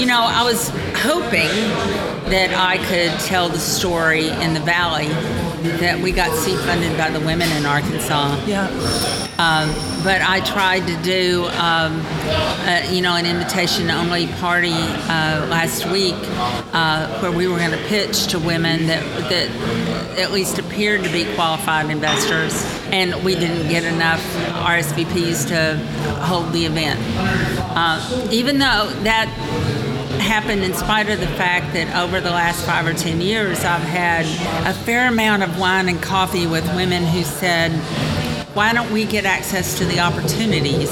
[0.00, 1.50] You know, I was hoping
[2.32, 5.08] that I could tell the story in the valley
[5.80, 8.42] that we got seed funded by the women in Arkansas.
[8.46, 8.68] Yeah.
[9.36, 9.68] Um,
[10.02, 16.14] but I tried to do, um, uh, you know, an invitation-only party uh, last week
[16.72, 21.12] uh, where we were going to pitch to women that that at least appeared to
[21.12, 24.22] be qualified investors, and we didn't get enough
[24.64, 25.76] RSVPs to
[26.24, 26.98] hold the event.
[27.76, 29.28] Uh, even though that
[30.22, 33.82] happened in spite of the fact that over the last five or ten years, I've
[33.82, 34.24] had
[34.66, 37.72] a fair amount of wine and coffee with women who said,
[38.54, 40.90] why don't we get access to the opportunities?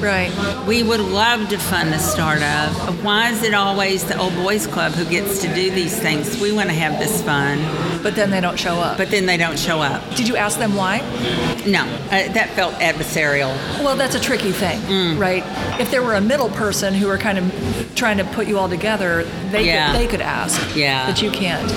[0.00, 0.30] Right.
[0.66, 2.70] We would love to fund a startup.
[3.04, 6.40] Why is it always the old boys club who gets to do these things?
[6.40, 7.58] We want to have this fun,
[8.02, 8.96] But then they don't show up.
[8.96, 10.02] but then they don't show up.
[10.14, 10.98] Did you ask them why?
[11.66, 13.48] No, uh, that felt adversarial.
[13.82, 15.18] Well, that's a tricky thing, Mm.
[15.18, 15.44] right?
[15.80, 18.68] If there were a middle person who were kind of trying to put you all
[18.68, 19.90] together, they Yeah.
[19.92, 20.60] could, they could ask.
[20.76, 21.06] Yeah.
[21.06, 21.68] But you can't.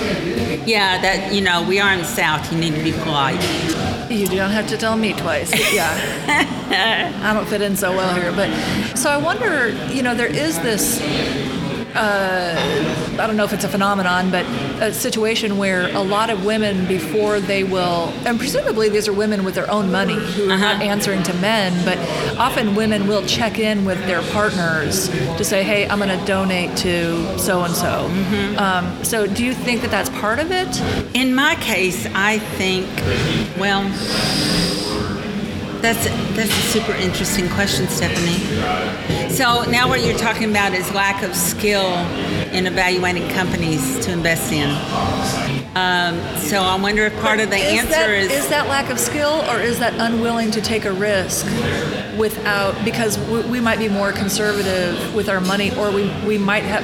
[0.66, 2.52] Yeah, that you know, we are in the South.
[2.52, 3.40] You need to be polite.
[4.10, 5.50] You don't have to tell me twice.
[5.74, 6.46] Yeah.
[7.22, 8.32] I don't fit in so well here.
[8.32, 8.50] But
[8.96, 11.00] so I wonder, you know, there is this.
[11.94, 14.46] Uh, I don't know if it's a phenomenon, but
[14.80, 19.44] a situation where a lot of women, before they will, and presumably these are women
[19.44, 20.84] with their own money who are not Uh-huh.
[20.84, 21.98] answering to men, but
[22.38, 26.74] often women will check in with their partners to say, hey, I'm going to donate
[26.78, 28.08] to so and so.
[29.02, 30.80] So do you think that that's part of it?
[31.14, 32.86] In my case, I think,
[33.58, 33.82] well,
[35.82, 36.04] that's
[36.36, 38.38] that's a super interesting question, Stephanie.
[39.28, 41.86] So now what you're talking about is lack of skill
[42.52, 44.70] in evaluating companies to invest in.
[45.74, 48.90] Um, so I wonder if part of the Is answer that, is, is that lack
[48.90, 51.46] of skill or is that unwilling to take a risk
[52.16, 56.62] without because we, we might be more conservative with our money or we, we might
[56.62, 56.82] have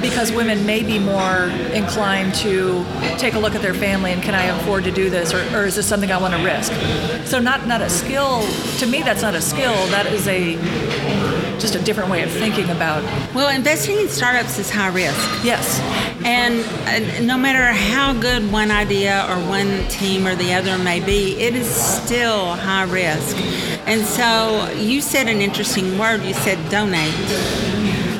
[0.00, 2.84] because women may be more inclined to
[3.18, 5.64] take a look at their family and can I afford to do this or, or
[5.64, 6.72] is this something I want to risk
[7.26, 8.42] so not not a skill
[8.78, 10.56] to me that's not a skill that is a
[11.58, 13.04] just a different way of thinking about
[13.34, 15.44] well, investing in startups is high risk.
[15.44, 15.78] yes
[16.24, 21.00] And uh, no matter how good one idea or one team or the other may
[21.00, 23.36] be, it is still high risk.
[23.86, 26.22] And so you said an interesting word.
[26.22, 27.14] You said donate.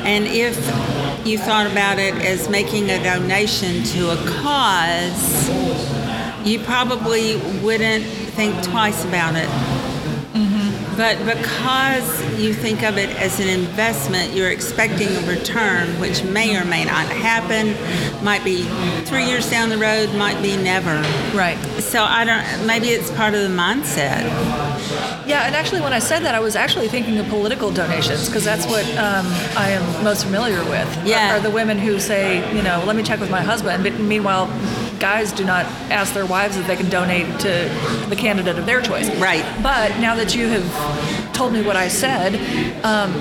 [0.05, 0.57] And if
[1.27, 5.49] you thought about it as making a donation to a cause,
[6.45, 9.80] you probably wouldn't think twice about it.
[11.01, 16.55] But because you think of it as an investment, you're expecting a return, which may
[16.61, 17.75] or may not happen.
[18.23, 18.65] Might be
[19.07, 20.97] three years down the road, might be never.
[21.35, 21.57] Right.
[21.79, 22.67] So I don't.
[22.67, 24.25] Maybe it's part of the mindset.
[25.27, 28.45] Yeah, and actually, when I said that, I was actually thinking of political donations because
[28.45, 29.25] that's what um,
[29.57, 31.07] I am most familiar with.
[31.07, 31.33] Yeah.
[31.33, 33.99] Are, are the women who say, you know, let me check with my husband, but
[33.99, 34.49] meanwhile,
[35.01, 38.81] guys do not ask their wives if they can donate to the candidate of their
[38.81, 39.11] choice.
[39.17, 39.45] Right.
[39.63, 42.35] But now that you have told me what I said,
[42.85, 43.13] um,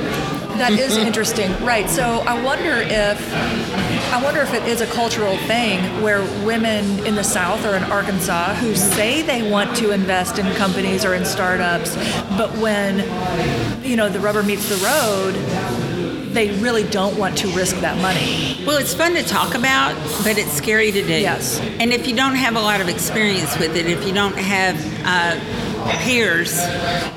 [0.60, 1.52] that is interesting.
[1.64, 1.90] Right.
[1.90, 3.34] So I wonder if
[4.12, 7.84] I wonder if it is a cultural thing where women in the South or in
[7.84, 11.96] Arkansas who say they want to invest in companies or in startups,
[12.38, 13.00] but when
[13.84, 15.36] you know the rubber meets the road,
[16.34, 18.64] they really don't want to risk that money.
[18.66, 21.20] Well, it's fun to talk about, but it's scary to do.
[21.20, 21.60] Yes.
[21.80, 24.76] And if you don't have a lot of experience with it, if you don't have
[25.06, 25.40] uh,
[26.04, 26.60] peers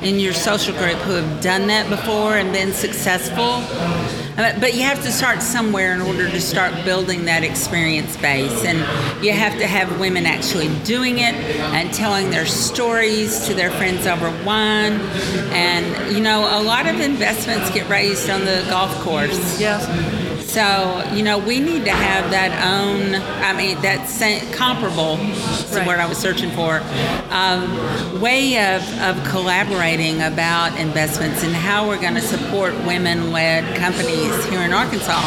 [0.02, 3.62] in your social group who have done that before and been successful,
[4.60, 8.64] but you have to start somewhere in order to start building that experience base.
[8.64, 8.78] And
[9.24, 14.06] you have to have women actually doing it and telling their stories to their friends
[14.06, 15.00] over wine.
[15.52, 19.60] And, you know, a lot of investments get raised on the golf course.
[19.60, 19.86] Yes.
[20.52, 24.06] So, you know, we need to have that own, I mean, that
[24.52, 25.86] comparable, is Right.
[25.86, 26.82] what I was searching for,
[27.30, 33.64] um, way of, of collaborating about investments and how we're going to support women led
[33.78, 35.22] companies here in Arkansas.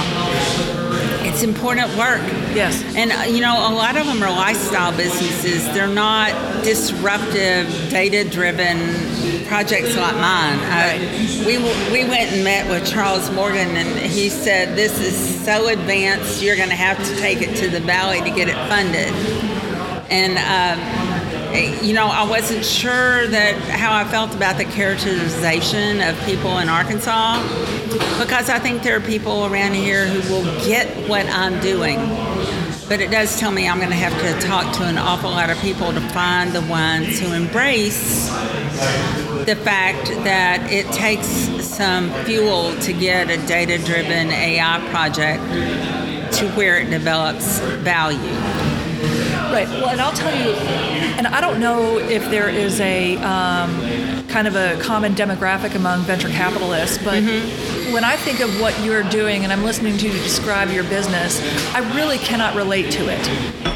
[1.26, 2.21] It's important work.
[2.56, 2.82] Yes.
[2.95, 5.66] And, uh, you know, a lot of them are lifestyle businesses.
[5.74, 6.32] They're not
[6.64, 8.78] disruptive, data driven
[9.45, 10.58] projects like mine.
[10.64, 10.97] Uh,
[11.45, 11.58] we,
[11.91, 16.56] we went and met with Charles Morgan, and he said, This is so advanced, you're
[16.56, 19.12] going to have to take it to the valley to get it funded.
[20.10, 21.05] And, um,
[21.56, 26.70] you know, I wasn't sure that how I felt about the characterization of people in
[26.70, 27.41] Arkansas
[28.20, 31.97] because I think there are people around here who will get what I'm doing.
[32.88, 35.49] But it does tell me I'm going to have to talk to an awful lot
[35.49, 38.30] of people to find the ones who embrace
[39.45, 41.28] the fact that it takes
[41.64, 45.41] some fuel to get a data driven AI project
[46.36, 48.20] to where it develops value.
[49.56, 49.70] Right.
[49.70, 50.51] Well, and I'll tell you,
[51.18, 56.01] and I don't know if there is a um, kind of a common demographic among
[56.01, 57.24] venture capitalists, but
[57.94, 61.40] when I think of what you're doing and I'm listening to you describe your business,
[61.74, 63.28] I really cannot relate to it.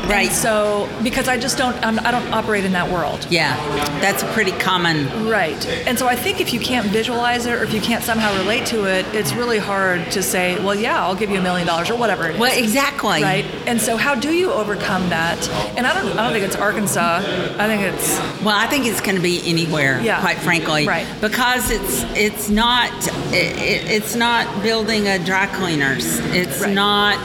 [0.10, 0.28] Right.
[0.28, 3.28] And so, because I just don't, I'm, I don't operate in that world.
[3.30, 3.56] Yeah,
[4.02, 5.28] that's a pretty common.
[5.28, 5.64] Right.
[5.86, 8.66] And so I think if you can't visualize it or if you can't somehow relate
[8.68, 11.92] to it, it's really hard to say, well, yeah, I'll give you a million dollars
[11.92, 12.40] or whatever it is.
[12.40, 13.22] Well, exactly.
[13.22, 13.46] Right.
[13.68, 15.48] And so how do you overcome that?
[15.78, 17.18] And I don't I don't think it's Arkansas.
[17.60, 20.22] I think it's Well, I think it's going to be anywhere, Yeah.
[20.22, 21.06] quite frankly, Right.
[21.22, 22.92] Because it's it's not
[23.32, 26.20] it, it- it's not building a dry cleaners.
[26.34, 26.74] It's Right.
[26.74, 27.18] not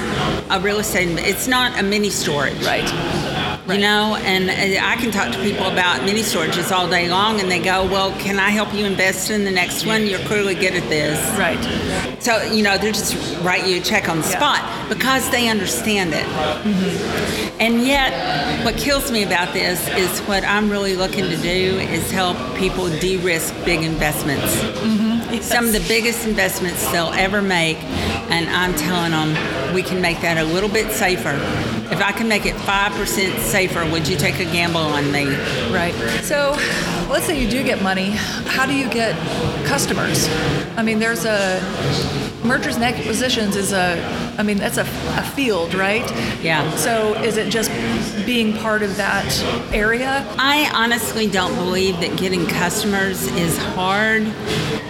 [0.50, 1.08] a real estate.
[1.18, 2.62] It's not a mini storage.
[2.64, 2.88] right.
[3.66, 7.40] You know, and uh, I can talk to people about mini storages all day long,
[7.40, 10.06] and they go, "Well, can I help you invest in the next one?
[10.06, 11.58] You're clearly good at this." Right.
[12.22, 14.36] So, you know, they just write you a check on the Yeah.
[14.36, 14.60] spot
[14.90, 16.26] because they understand it.
[17.58, 18.12] And yet,
[18.66, 22.88] what kills me about this is what I'm really looking to do is help people
[23.00, 24.52] de risk big investments.
[25.40, 27.76] Some of the biggest investments they'll ever make,
[28.30, 31.34] and I'm telling them we can make that a little bit safer.
[31.90, 35.26] If I can make it 5% safer, would you take a gamble on me?
[35.72, 35.94] Right.
[36.22, 36.56] So,
[37.10, 38.10] let's say you do get money.
[38.10, 39.14] How do you get
[39.66, 40.28] customers?
[40.76, 41.60] I mean, there's a
[42.44, 44.02] mergers and acquisitions is a.
[44.36, 46.08] I mean, that's a, a field, right?
[46.42, 46.68] Yeah.
[46.76, 47.70] So, is it just
[48.26, 49.26] being part of that
[49.72, 50.26] area?
[50.38, 54.24] I honestly don't believe that getting customers is hard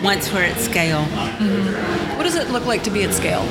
[0.02, 1.04] once we're at scale.
[1.04, 2.16] Mm-hmm.
[2.16, 3.42] What does it look like to be at scale?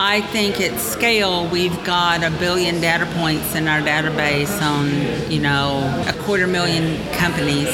[0.00, 5.40] I think at scale, we've got a billion data points in our database on, you
[5.40, 7.68] know, a quarter million companies.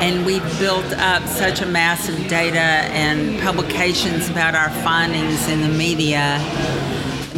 [0.00, 5.68] And we've built up such a massive data and publications about our findings in the
[5.68, 6.38] media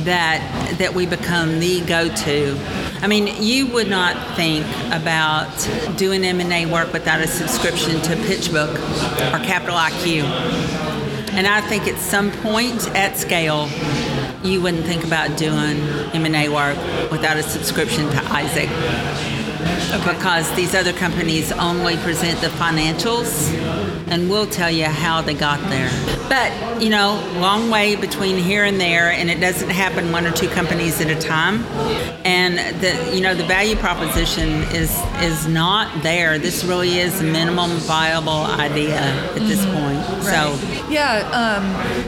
[0.05, 2.57] that that we become the go-to.
[3.03, 5.51] I mean, you would not think about
[5.97, 8.75] doing M&A work without a subscription to PitchBook
[9.33, 10.25] or Capital IQ.
[11.33, 13.69] And I think at some point at scale,
[14.43, 15.79] you wouldn't think about doing
[16.15, 16.77] M&A work
[17.11, 19.40] without a subscription to Isaac.
[19.93, 20.13] Okay.
[20.13, 23.51] because these other companies only present the financials
[24.11, 25.91] and we'll tell you how they got there.
[26.29, 30.33] But, you know, long way between here and there, and it doesn't happen one or
[30.33, 31.65] two companies at a time.
[32.25, 36.39] And the, you know, the value proposition is is not there.
[36.39, 40.03] This really is a minimum viable idea at this point.
[40.23, 40.59] So.
[40.89, 41.65] Yeah, um,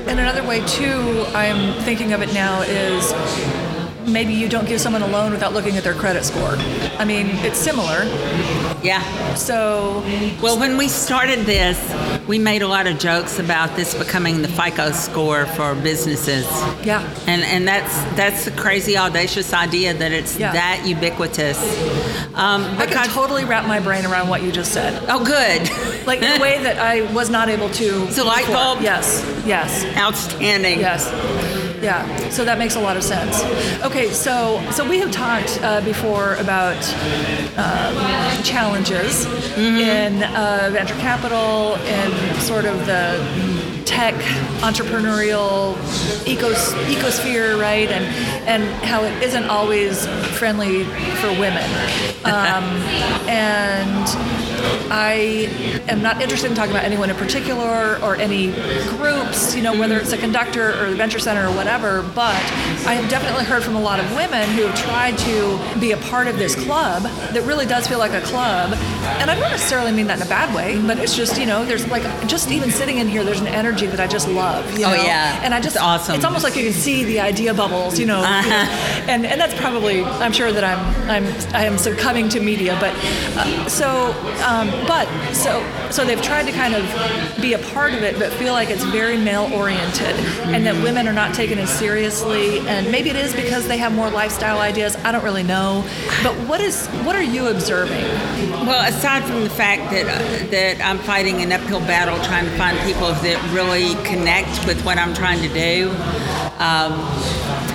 [0.08, 3.12] and another way too, I'm thinking of it now is
[4.06, 6.54] maybe you don't give someone a loan without looking at their credit score.
[6.98, 8.04] I mean, it's similar.
[8.82, 9.02] Yeah.
[9.34, 10.02] So,
[10.42, 11.78] Well, when we started this,
[12.26, 16.44] we made a lot of jokes about this becoming the FICO score for businesses.
[16.84, 20.52] yeah, And and that's that's a crazy audacious idea that it's Yeah.
[20.52, 21.58] that ubiquitous.
[22.34, 25.02] Um, I can totally wrap my brain around what you just said.
[25.08, 25.70] oh, good,
[26.06, 28.04] Like in a way that I was not able to.
[28.08, 28.80] It's a light bulb?
[28.82, 29.84] Yes, yes.
[29.96, 30.80] outstanding.
[30.80, 31.06] Yes.
[31.82, 32.06] Yeah.
[32.30, 33.42] So that makes a lot of sense.
[33.84, 34.08] Okay.
[34.10, 36.76] So so we have talked uh, before about
[37.58, 39.26] um, challenges
[39.58, 43.18] in uh, venture capital and sort of the
[43.84, 44.14] tech
[44.62, 45.74] entrepreneurial
[46.24, 47.90] ecos- ecosphere, right?
[47.90, 48.04] And
[48.48, 50.06] and how it isn't always
[50.38, 50.84] friendly
[51.20, 51.68] for women.
[52.22, 52.62] Um,
[53.28, 54.06] and
[54.90, 55.48] I
[55.88, 58.52] am not interested in talking about anyone in particular or any
[58.96, 62.34] groups, you know, whether it's a conductor or the venture center or whatever, but
[62.86, 65.96] I have definitely heard from a lot of women who have tried to be a
[65.96, 68.74] part of this club that really does feel like a club.
[69.20, 71.64] And I don't necessarily mean that in a bad way, but it's just, you know,
[71.64, 74.78] there's like just even sitting in here, there's an energy that I just love.
[74.78, 75.40] You Oh, yeah.
[75.42, 76.14] And I just, It's awesome.
[76.16, 78.18] It's almost like you can see the idea bubbles, you know.
[78.18, 79.04] you know, Uh-huh.
[79.08, 80.78] and, and that's probably, I'm sure that I'm,
[81.10, 82.92] I'm, I am succumbing to media, but
[83.36, 84.12] uh, so,
[84.44, 84.51] um,
[84.86, 86.84] but so, so they've tried to kind of
[87.40, 90.14] be a part of it, but feel like it's very male oriented,
[90.54, 92.58] and that women are not taken as seriously.
[92.68, 94.96] And maybe it is because they have more lifestyle ideas.
[95.04, 95.84] I don't really know.
[96.22, 98.04] But what is, what are you observing?
[98.66, 102.56] Well, aside from the fact that uh, that I'm fighting an uphill battle trying to
[102.56, 105.90] find people that really connect with what I'm trying to do,
[106.58, 106.92] um,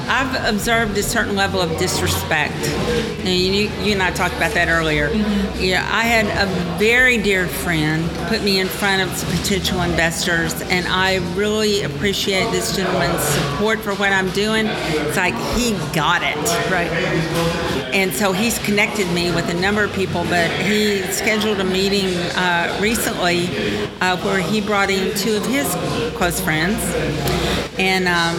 [0.07, 2.53] I've observed a certain level of disrespect.
[2.53, 5.09] And you, you and I talked about that earlier.
[5.57, 10.61] Yeah, I had a very dear friend put me in front of some potential investors,
[10.63, 14.65] and I really appreciate this gentleman's support for what I'm doing.
[14.67, 16.37] It's like he got it
[16.71, 16.89] Right.
[17.93, 22.15] and so he's connected me with a number of people but he scheduled a meeting
[22.35, 23.47] uh, recently
[24.01, 25.67] uh, where he brought in two of his
[26.15, 26.77] close friends
[27.79, 28.35] and um,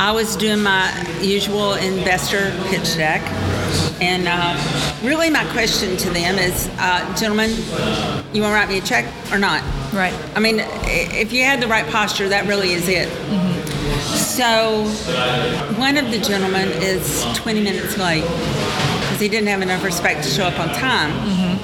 [0.00, 0.90] i was doing my
[1.20, 3.20] usual investor pitch deck
[4.00, 4.56] and uh,
[5.04, 7.50] really my question to them is uh, gentlemen
[8.32, 10.14] you want to write me a check or not Right.
[10.36, 13.08] I mean, if you had the right posture, that really is it.
[14.16, 14.84] So,
[15.80, 20.30] one of the gentlemen is 20 minutes late because he didn't have enough respect to
[20.30, 21.10] show up on time.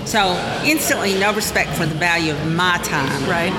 [0.07, 0.35] So,
[0.65, 3.31] instantly, no respect for the value of my time.
[3.31, 3.53] Right.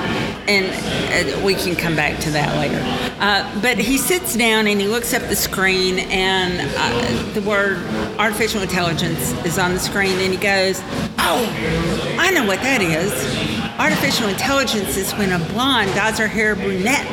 [0.47, 2.81] And uh, we can come back to that later.
[3.19, 7.77] Uh, but he sits down and he looks up the screen, and uh, the word
[8.17, 10.79] artificial intelligence is on the screen, and he goes,
[11.19, 13.11] Oh, I know what that is.
[13.79, 17.05] Artificial intelligence is when a blonde dyes her hair brunette.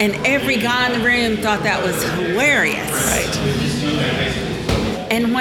[0.00, 2.90] And every guy in the room thought that was hilarious.
[2.90, 4.31] Right.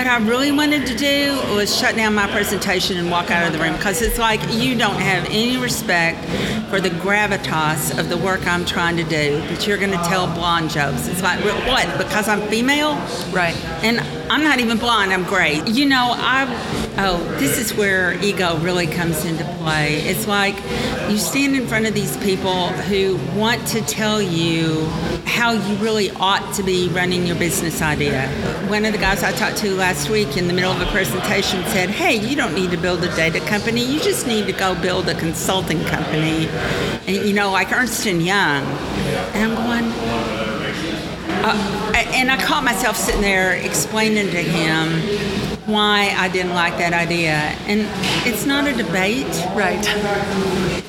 [0.02, 3.54] What I really wanted to do was shut down my presentation and walk out of
[3.54, 6.26] the room because it's like you don't have any respect
[6.72, 10.26] for the gravitas of the work I'm trying to do, that you're going to tell
[10.26, 11.08] blonde jokes.
[11.08, 12.00] It's like, what?
[12.00, 12.94] Because I'm female?
[13.32, 13.56] Right.
[13.84, 14.00] And
[14.32, 15.62] I'm not even blonde, I'm gray.
[15.66, 16.48] You know, I,
[16.98, 19.98] oh, this is where ego really comes into play.
[19.98, 20.56] It's like
[21.12, 24.86] you stand in front of these people who want to tell you
[25.26, 28.30] how you really ought to be running your business idea.
[28.70, 31.62] One of the guys I talked to last week in the middle of a presentation
[31.66, 34.74] said, Hey, you don't need to build a data company, you just need to go
[34.74, 36.48] build a consulting company.
[37.08, 38.64] And, you know, like Ernst Young.
[39.34, 39.92] And I'm going,
[41.44, 45.41] uh, and I caught myself sitting there explaining to him
[45.72, 47.34] why I didn't like that idea.
[47.68, 47.88] And
[48.28, 49.28] it's not a debate.
[49.56, 49.84] Right.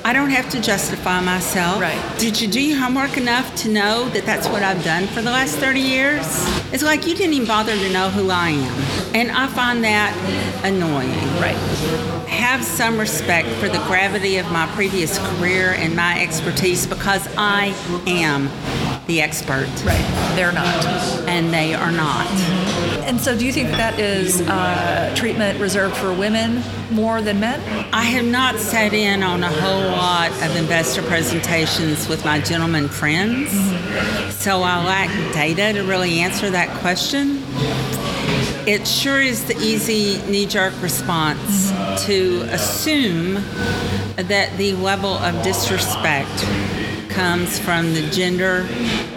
[0.05, 1.81] I don't have to justify myself.
[1.81, 2.19] Right.
[2.19, 5.31] Did you do your homework enough to know that that's what I've done for the
[5.31, 6.25] last 30 years?
[6.73, 9.15] It's like you didn't even bother to know who I am.
[9.15, 10.13] And I find that
[10.65, 11.11] annoying.
[11.41, 11.57] Right.
[12.29, 17.75] Have some respect for the gravity of my previous career and my expertise because I
[18.07, 18.51] am
[19.07, 19.69] the expert.
[19.85, 20.33] Right.
[20.35, 20.85] They're not.
[21.29, 22.27] And they are not.
[23.05, 27.61] And so, do you think that is uh, treatment reserved for women more than men?
[27.93, 32.89] I have not sat in on a whole lot of investor presentations with my gentleman
[32.89, 34.31] friends, mm-hmm.
[34.31, 37.43] so I lack data to really answer that question.
[38.65, 42.07] It sure is the easy knee jerk response mm-hmm.
[42.07, 43.35] to assume
[44.17, 46.31] that the level of disrespect
[47.09, 48.67] comes from the gender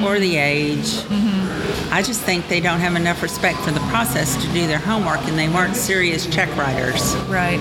[0.03, 0.85] or the age.
[0.85, 1.44] Mm-hmm.
[1.91, 5.19] I just think they don't have enough respect for the process to do their homework
[5.27, 7.15] and they weren't serious check writers.
[7.27, 7.59] Right.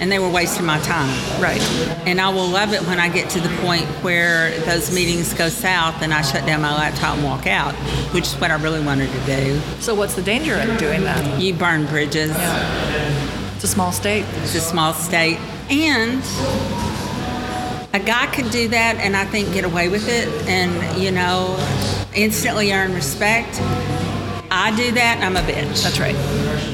[0.00, 1.08] And they were wasting my time.
[1.40, 1.62] Right.
[2.06, 5.48] And I will love it when I get to the point where those meetings go
[5.48, 7.74] south and I shut down my laptop and walk out,
[8.12, 9.60] which is what I really wanted to do.
[9.80, 11.40] So, what's the danger of doing that?
[11.40, 12.30] You burn bridges.
[12.30, 13.54] Yeah.
[13.54, 14.24] It's a small state.
[14.42, 15.38] It's a small state.
[15.70, 16.22] And
[17.94, 21.56] a guy could do that and I think get away with it and, you know,
[22.12, 23.60] instantly earn respect.
[24.50, 25.82] I do that and I'm a bitch.
[25.82, 26.16] That's right.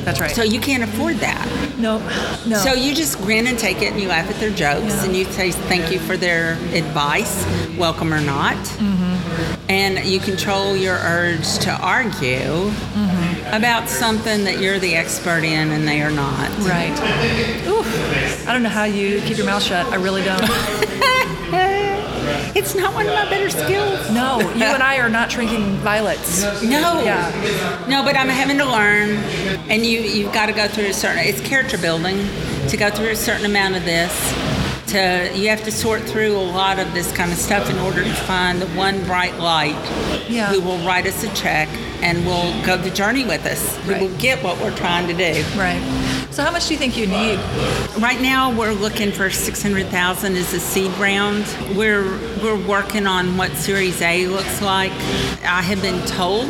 [0.05, 0.31] That's right.
[0.31, 1.47] So you can't afford that.
[1.79, 1.99] No,
[2.47, 2.57] no.
[2.57, 5.05] So you just grin and take it and you laugh at their jokes yeah.
[5.05, 7.45] and you say thank you for their advice,
[7.77, 8.57] welcome or not.
[8.57, 9.71] Mm-hmm.
[9.71, 13.20] And you control your urge to argue mm-hmm.
[13.53, 16.49] About something that you're the expert in and they are not.
[16.59, 16.93] Right.
[17.67, 18.49] Oof.
[18.49, 19.87] I don't know how you keep your mouth shut.
[19.87, 20.41] I really don't.
[22.55, 24.11] It's not one of my better skills.
[24.11, 26.43] No, you and I are not drinking violets.
[26.63, 27.03] No.
[27.03, 27.87] Yeah.
[27.89, 29.11] No, but I'm having to learn,
[29.71, 31.19] and you you've got to go through a certain.
[31.25, 32.29] It's character building
[32.69, 34.13] to go through a certain amount of this.
[34.89, 38.03] To you have to sort through a lot of this kind of stuff in order
[38.03, 39.79] to find the one bright light
[40.29, 40.53] yeah.
[40.53, 41.69] who will write us a check
[42.03, 43.79] and will go the journey with us.
[43.87, 44.01] Right.
[44.01, 45.43] will get what we're trying to do.
[45.59, 45.81] Right.
[46.31, 47.39] So how much do you think you need?
[47.99, 51.45] Right now, we're looking for six hundred thousand as a seed round.
[51.77, 52.05] We're
[52.43, 54.93] we're working on what Series A looks like.
[55.43, 56.49] I have been told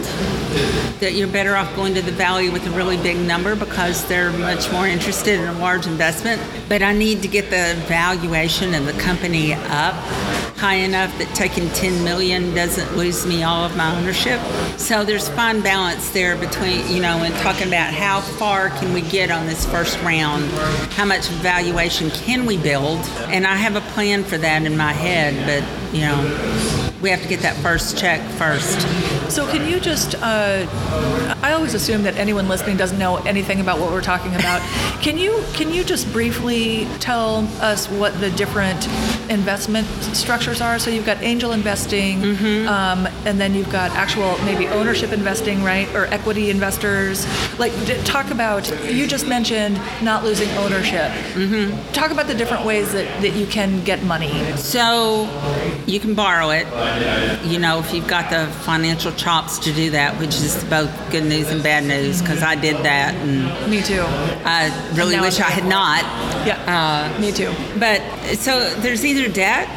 [1.01, 4.33] that you're better off going to the Valley with a really big number because they're
[4.33, 6.43] much more interested in a large investment.
[6.69, 9.95] But I need to get the valuation of the company up
[10.61, 14.39] high enough that taking 10 million doesn't lose me all of my ownership.
[14.79, 19.01] So there's fine balance there between, you know, and talking about how far can we
[19.01, 20.45] get on this first round?
[20.93, 22.99] How much valuation can we build?
[23.31, 27.23] And I have a plan for that in my head, but, you know, we have
[27.23, 28.81] to get that first check first.
[29.31, 30.15] So, can you just?
[30.17, 30.67] Uh,
[31.43, 34.61] I always assume that anyone listening doesn't know anything about what we're talking about.
[35.01, 38.87] can you can you just briefly tell us what the different
[39.31, 40.79] investment structures are?
[40.79, 42.69] So you've got angel investing, mm-hmm.
[42.69, 47.27] um, and then you've got actual maybe ownership investing, right, or equity investors.
[47.59, 47.73] Like,
[48.05, 48.69] talk about.
[48.91, 51.11] You just mentioned not losing ownership.
[51.33, 51.93] Mm-hmm.
[51.93, 54.31] Talk about the different ways that that you can get money.
[54.57, 55.29] So,
[55.87, 56.67] you can borrow it
[57.45, 61.25] you know, if you've got the financial chops to do that, which is both good
[61.25, 64.03] news and bad news, because I did that, and me too.
[64.45, 66.03] I really wish I had not.
[66.47, 67.53] Yeah, uh, me too.
[67.79, 68.01] But
[68.37, 69.69] so there's either debt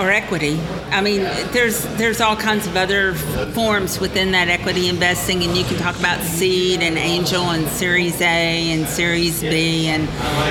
[0.00, 0.60] or equity.
[0.90, 5.64] I mean, there's there's all kinds of other forms within that equity investing, and you
[5.64, 10.08] can talk about seed and angel and Series A and Series B, and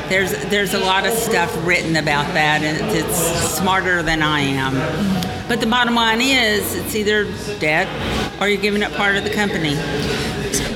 [0.09, 3.17] there's there's a lot of stuff written about that, and it's
[3.57, 5.42] smarter than I am.
[5.53, 7.25] But the bottom line is, it's either
[7.59, 7.87] debt
[8.41, 9.75] or you're giving up part of the company.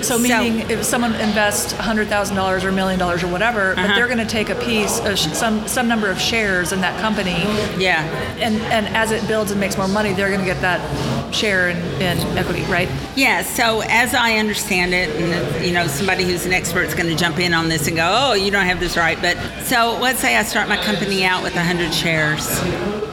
[0.04, 3.72] So, meaning so, if someone invests hundred thousand dollars or a million dollars or whatever,
[3.72, 3.88] uh-huh.
[3.88, 7.02] but they're going to take a piece, of some some number of shares in that
[7.02, 7.42] company.
[7.82, 8.04] Yeah.
[8.38, 11.70] And and as it builds and makes more money, they're going to get that share
[11.70, 12.88] in, in equity, right?
[13.16, 13.42] Yeah.
[13.42, 17.16] So as I understand it, and you know, somebody who's an expert is going to
[17.16, 20.20] jump in on this and go, "Oh, you don't have this right." But so let's
[20.20, 22.48] say I start my company out with hundred shares,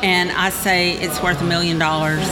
[0.05, 2.23] and I say it's worth a million dollars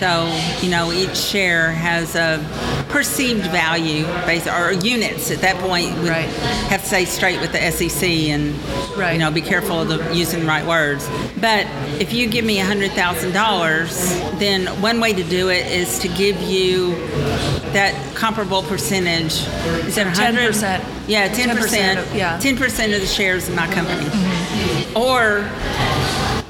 [0.00, 2.42] so, you know, each share has a
[2.88, 5.94] perceived value, based, or units at that point.
[5.98, 6.26] We right.
[6.70, 8.58] have to say straight with the SEC and,
[8.96, 9.12] right.
[9.12, 11.06] you know, be careful of the, using the right words.
[11.38, 11.66] But
[12.00, 16.94] if you give me $100,000, then one way to do it is to give you
[17.74, 19.34] that comparable percentage.
[19.84, 21.08] Is 100 10%?
[21.08, 21.44] Yeah, 10%.
[21.44, 22.38] 10% of, yeah.
[22.38, 24.06] 10% of the shares in my company.
[24.06, 24.96] Mm-hmm.
[24.96, 25.42] Or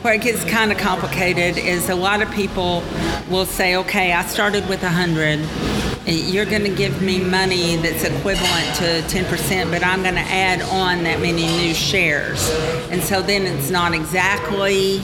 [0.02, 2.82] where it gets kind of complicated is a lot of people
[3.28, 5.40] will say, okay, I started with 100.
[6.06, 10.62] You're going to give me money that's equivalent to 10%, but I'm going to add
[10.62, 12.48] on that many new shares.
[12.90, 15.02] And so then it's not exactly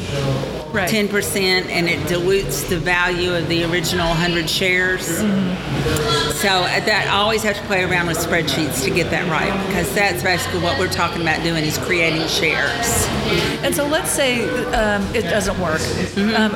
[0.76, 0.90] Right.
[0.90, 1.36] 10%
[1.70, 5.06] and it dilutes the value of the original 100 shares.
[5.06, 9.66] So uh, that I always have to play around with spreadsheets to get that right
[9.68, 13.06] because that's basically what we're talking about doing is creating shares.
[13.64, 15.80] And so let's say um, it doesn't work.
[16.36, 16.52] Um,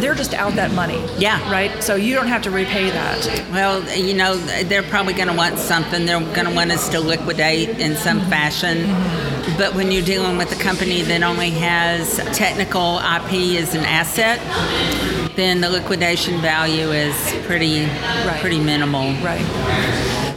[0.00, 1.04] they're just out that money.
[1.18, 1.42] Yeah.
[1.50, 1.82] Right?
[1.82, 3.26] So you don't have to repay that.
[3.50, 6.06] Well, you know, they're probably going to want something.
[6.06, 8.86] They're going to want us to liquidate in some fashion.
[9.58, 14.40] But when you're dealing with a company that only has technical IP as an asset,
[15.36, 17.14] then the liquidation value is
[17.46, 18.40] pretty Right.
[18.40, 19.12] pretty minimal.
[19.22, 19.44] Right.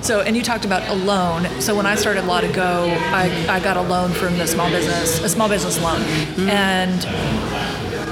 [0.01, 1.45] So, and you talked about a loan.
[1.61, 4.69] So, when I started Law to Go, I, I got a loan from the small
[4.69, 6.49] business, a small business loan, mm-hmm.
[6.49, 7.05] and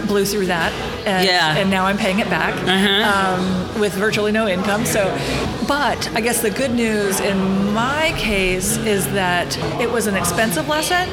[0.08, 0.72] blew through that.
[1.06, 1.56] And, Yeah.
[1.58, 2.54] and now I'm paying it back
[3.04, 4.86] um, with virtually no income.
[4.86, 5.04] So,
[5.68, 10.68] but I guess the good news in my case is that it was an expensive
[10.68, 11.10] lesson,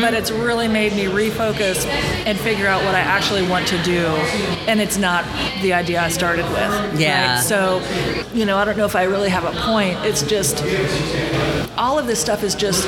[0.00, 1.84] but it's really made me refocus
[2.26, 4.06] and figure out what I actually want to do.
[4.68, 5.24] And it's not
[5.62, 7.00] the idea I started with.
[7.00, 7.34] Yeah.
[7.36, 7.42] right?
[7.42, 7.82] So,
[8.32, 9.98] you know, I don't know if I really have a point.
[10.04, 10.62] It's just
[11.76, 12.84] all of this stuff is just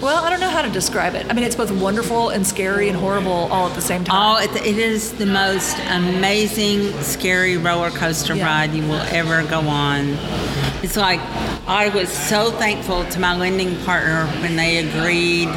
[0.00, 1.26] well, I don't know how to describe it.
[1.28, 4.16] I mean, it's both wonderful and scary and horrible all at the same time.
[4.16, 8.46] Oh, it, it is the most amazing, scary roller coaster Yeah.
[8.46, 10.16] ride you will ever go on.
[10.82, 11.20] It's like
[11.66, 15.48] I was so thankful to my lending partner when they agreed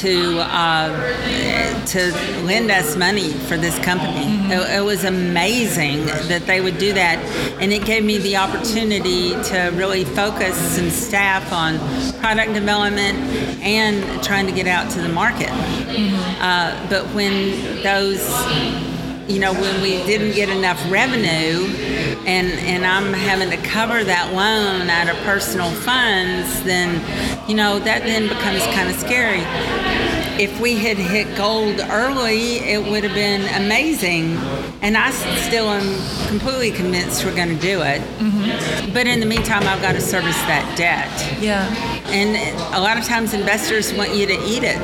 [0.00, 2.12] to uh, to
[2.44, 4.26] lend us money for this company.
[4.52, 7.18] It, it was amazing that they would do that,
[7.60, 11.78] and it gave me the opportunity to really focus some staff on
[12.20, 13.18] product development
[13.62, 15.50] and trying to get out to the market.
[16.40, 18.20] Uh, but when those,
[19.28, 21.66] you know, when we didn't get enough revenue,
[22.26, 27.00] and and I'm having to cover that loan out of personal funds, then,
[27.48, 30.23] you know, that then becomes kind of scary.
[30.38, 34.36] If we had hit gold early, it would have been amazing,
[34.82, 38.00] and I still am completely convinced we're going to do it.
[38.18, 38.92] Mm-hmm.
[38.92, 41.08] But in the meantime, I've got to service that debt.
[41.40, 41.72] yeah.
[42.08, 42.36] And
[42.74, 44.78] a lot of times investors want you to eat it.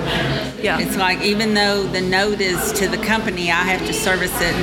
[0.62, 0.78] Yeah.
[0.78, 4.55] It's like even though the note is to the company, I have to service it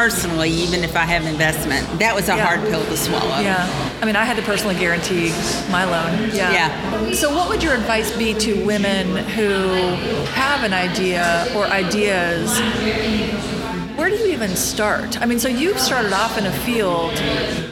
[0.00, 1.86] personally, even if I have investment.
[1.98, 2.46] That was a Yeah.
[2.46, 3.38] hard pill to swallow.
[3.40, 3.68] Yeah.
[4.00, 5.30] I mean, I had to personally guarantee
[5.70, 6.30] my loan.
[6.32, 6.52] Yeah.
[6.58, 7.12] Yeah.
[7.12, 9.04] So, what would your advice be to women
[9.36, 9.50] who
[10.32, 12.48] have an idea or ideas?
[13.96, 15.20] Where do you even start?
[15.20, 17.12] I mean, so you started off in a field.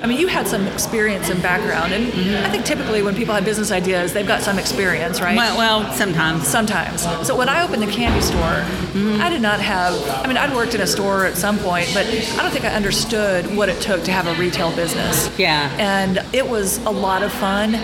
[0.02, 2.46] I mean, you had some experience and background, and mm-hmm.
[2.46, 5.36] I think typically when people have business ideas, they've got some experience, right?
[5.36, 6.46] Well, well, sometimes.
[6.46, 7.02] Sometimes.
[7.26, 9.20] So when I opened the candy store, mm-hmm.
[9.20, 9.94] I did not have.
[10.24, 12.74] I mean, I'd worked in a store at some point, but I don't think I
[12.74, 15.30] understood what it took to have a retail business.
[15.38, 15.74] Yeah.
[15.78, 17.74] And it was a lot of fun.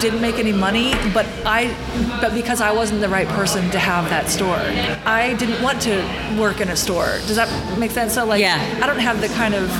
[0.00, 1.74] Didn't make any money, but I,
[2.20, 4.58] but because I wasn't the right person to have that store,
[5.06, 7.06] I didn't want to work in a store.
[7.26, 8.14] Does that make sense?
[8.14, 8.58] So like, Yeah.
[8.82, 9.70] I don't have the kind of.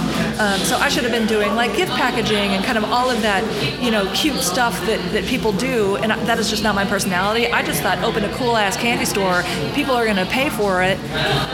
[0.40, 3.22] Um, so I should have been doing like gift packaging and kind of all of
[3.22, 3.42] that,
[3.80, 7.46] you know, cute stuff that, that people do, and that is just not my personality.
[7.46, 9.44] I just thought open a cool ass candy store,
[9.74, 10.98] people are going to pay for it,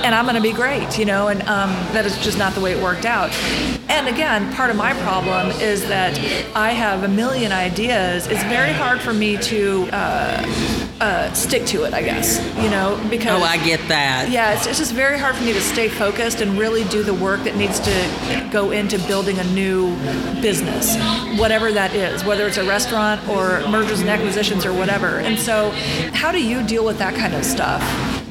[0.05, 2.61] and I'm going to be great, you know, and um, that is just not the
[2.61, 3.31] way it worked out.
[3.91, 6.19] And again, part of my problem is that
[6.57, 8.29] I have a million ideas.
[8.29, 10.45] It's very hard for me to uh,
[11.01, 14.29] uh, stick to it, I guess, you know, because Oh, I get that.
[14.31, 17.15] yeah, it's, it's just very hard for me to stay focused and really do the
[17.15, 19.95] work that needs to go into building a new
[20.43, 20.97] business,
[21.39, 25.21] whatever that is, whether it's a restaurant or mergers and acquisitions or whatever.
[25.21, 25.71] And so,
[26.13, 27.81] how do you deal with that kind of stuff?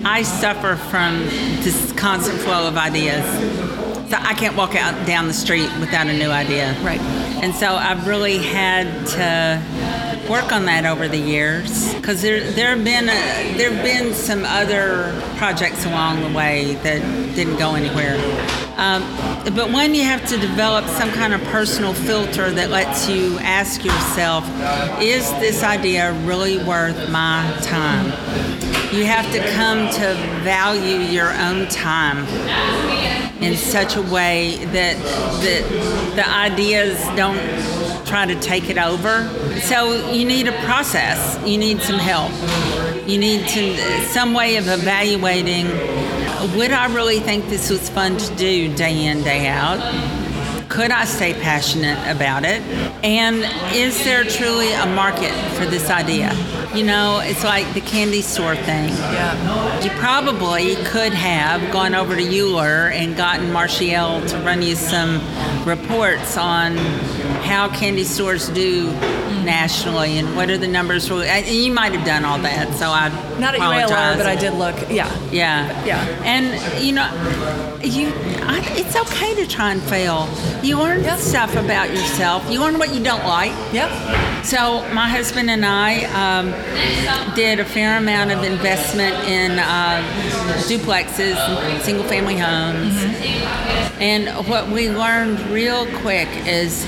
[0.05, 1.19] I suffer from
[1.63, 3.25] this constant flow of ideas.
[4.09, 6.73] So I can't walk out down the street without a new idea.
[6.81, 6.99] Right.
[7.43, 9.61] And so I've really had to
[10.29, 14.13] work on that over the years because there there have been a, there have been
[14.13, 17.01] some other projects along the way that
[17.35, 18.15] didn't go anywhere.
[18.77, 19.01] Um,
[19.55, 23.83] but when you have to develop some kind of personal filter that lets you ask
[23.83, 24.45] yourself,
[25.01, 28.05] is this idea really worth my time?
[28.95, 30.13] You have to come to
[30.43, 32.25] value your own time
[33.41, 34.97] in such a way that
[35.41, 37.39] that the ideas don't
[38.09, 39.27] try to take it over.
[39.61, 41.39] So you need a process.
[41.45, 42.31] You need some help.
[43.07, 45.67] You need to some way of evaluating
[46.55, 49.79] would I really think this was fun to do day in day out?
[50.69, 52.61] Could I stay passionate about it?
[53.03, 53.43] And
[53.75, 56.29] is there truly a market for this idea?
[56.73, 58.89] You know, it's like the candy store thing.
[58.89, 59.83] Yeah.
[59.83, 65.19] You probably could have gone over to UALR and gotten Martial to run you some
[65.65, 66.77] reports on
[67.41, 68.91] how candy stores do
[69.43, 71.09] nationally and what are the numbers?
[71.09, 71.27] Really?
[71.27, 73.09] And you might have done all that, so I
[73.39, 73.89] Not at apologize.
[73.91, 74.75] UALR, but I did look.
[74.89, 75.09] Yeah.
[75.31, 76.03] Yeah, Yeah.
[76.23, 77.07] And you know,
[77.83, 78.11] you
[78.43, 80.27] I, it's okay to try and fail.
[80.63, 81.15] You learn Yeah.
[81.17, 82.49] stuff about yourself.
[82.49, 83.51] You learn what you don't like.
[83.73, 84.45] Yep.
[84.45, 86.51] So my husband and I um,
[87.35, 90.01] did a fair amount of investment in uh,
[90.67, 92.95] duplexes, and single-family homes,
[93.99, 96.85] and what we learned real quick is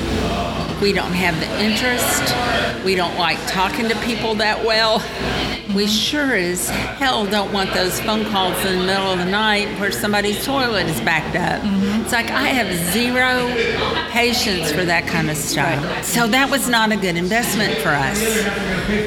[0.82, 2.84] we don't have the interest.
[2.84, 5.04] We don't like talking to people that well.
[5.76, 9.68] We sure as hell don't want those phone calls in the middle of the night
[9.80, 11.62] where somebody's toilet is backed up.
[11.62, 12.02] Mm-hmm.
[12.02, 13.48] It's like I have zero
[14.10, 16.04] patience for that kind of stuff.
[16.04, 18.20] So that was not a good investment for us.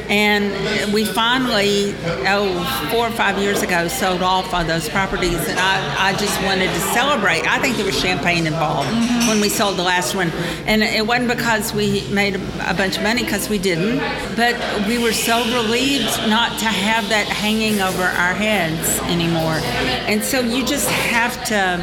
[0.09, 1.95] And we finally,
[2.27, 5.37] oh, four or five years ago, sold off all those properties.
[5.49, 7.47] And I, I just wanted to celebrate.
[7.47, 9.29] I think there was champagne involved mm-hmm.
[9.29, 10.31] when we sold the last one.
[10.67, 13.99] And it wasn't because we made a, a bunch of money, because we didn't.
[14.37, 14.57] But
[14.87, 19.61] we were so relieved not to have that hanging over our heads anymore.
[20.09, 21.79] And so you just have to,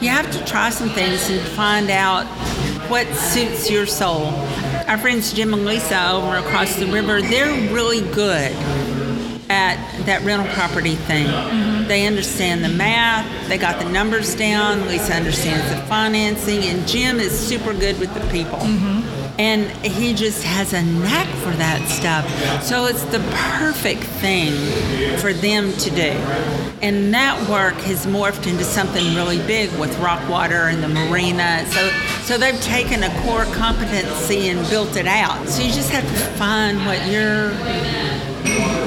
[0.00, 2.26] you have to try some things and find out
[2.88, 4.26] what suits your soul.
[4.86, 8.52] Our friends Jim and Lisa over across the river, they're really good
[9.52, 11.26] at that rental property thing.
[11.26, 11.88] Mm-hmm.
[11.88, 17.20] They understand the math, they got the numbers down, Lisa understands the financing, and Jim
[17.20, 18.58] is super good with the people.
[18.58, 19.22] Mm-hmm.
[19.38, 22.28] And he just has a knack for that stuff.
[22.62, 23.20] So it's the
[23.58, 24.52] perfect thing
[25.18, 26.12] for them to do.
[26.82, 31.64] And that work has morphed into something really big with Rockwater and the marina.
[31.70, 31.90] So
[32.22, 35.48] so they've taken a core competency and built it out.
[35.48, 37.50] So you just have to find what your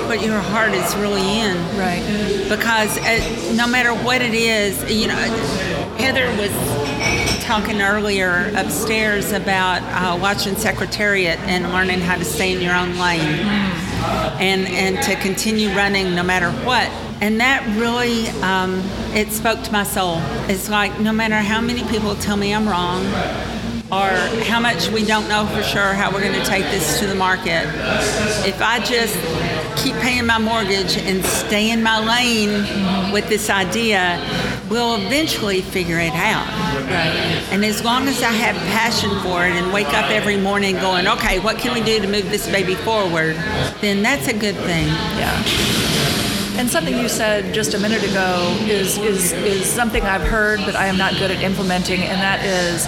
[0.08, 2.02] what your heart is really in Right.
[2.50, 5.16] because uh, no matter what it is, you know,
[5.98, 6.52] Heather was
[7.44, 12.98] talking earlier upstairs about uh, watching Secretariat and learning how to stay in your own
[12.98, 13.40] lane
[14.40, 16.88] and and to continue running no matter what.
[17.22, 18.82] And that really, um,
[19.16, 20.18] it spoke to my soul.
[20.50, 23.06] It's like no matter how many people tell me I'm wrong,
[23.92, 24.10] or
[24.44, 27.16] how much we don't know for sure how we're going to take this to the
[27.16, 27.64] market.
[28.46, 29.16] If I just
[29.86, 34.20] keep paying my mortgage and stay in my lane with this idea,
[34.68, 36.48] we'll eventually figure it out.
[37.52, 41.08] And as long as I have passion for it and wake up every morning going,
[41.08, 43.36] okay, what can we do to move this baby forward,
[43.80, 44.88] then that's a good thing.
[44.88, 45.44] Yeah.
[46.58, 50.76] And something you said just a minute ago is, is is something I've heard, but
[50.76, 52.88] I am not good at implementing, and that is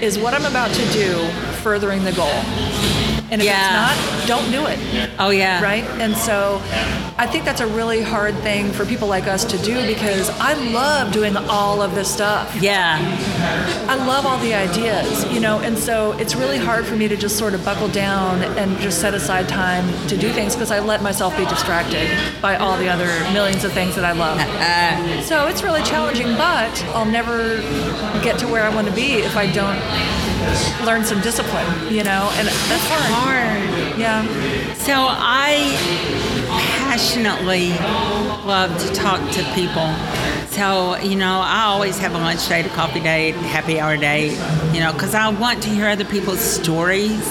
[0.00, 1.28] is what I'm about to do
[1.60, 2.99] furthering the goal.
[3.30, 3.90] And if Yeah.
[3.92, 4.78] it's not, don't do it.
[5.18, 5.62] Oh, yeah.
[5.62, 5.84] Right?
[6.00, 6.60] And so
[7.18, 10.54] I think that's a really hard thing for people like us to do because I
[10.72, 12.56] love doing all of this stuff.
[12.60, 12.98] Yeah.
[13.88, 17.16] I love all the ideas, you know, and so it's really hard for me to
[17.16, 20.80] just sort of buckle down and just set aside time to do things because I
[20.80, 22.08] let myself be distracted
[22.40, 24.38] by all the other millions of things that I love.
[25.30, 27.58] So it's really challenging, but I'll never
[28.22, 29.78] get to where I want to be if I don't
[30.84, 33.10] learn some discipline, you know, and that's hard.
[33.12, 33.98] hard.
[33.98, 34.22] Yeah.
[34.74, 35.76] So I
[36.90, 37.70] passionately
[38.46, 39.94] love to talk to people.
[40.50, 44.32] So, you know, I always have a lunch date, a coffee date, happy hour date,
[44.74, 47.22] you know, because I want to hear other people's stories.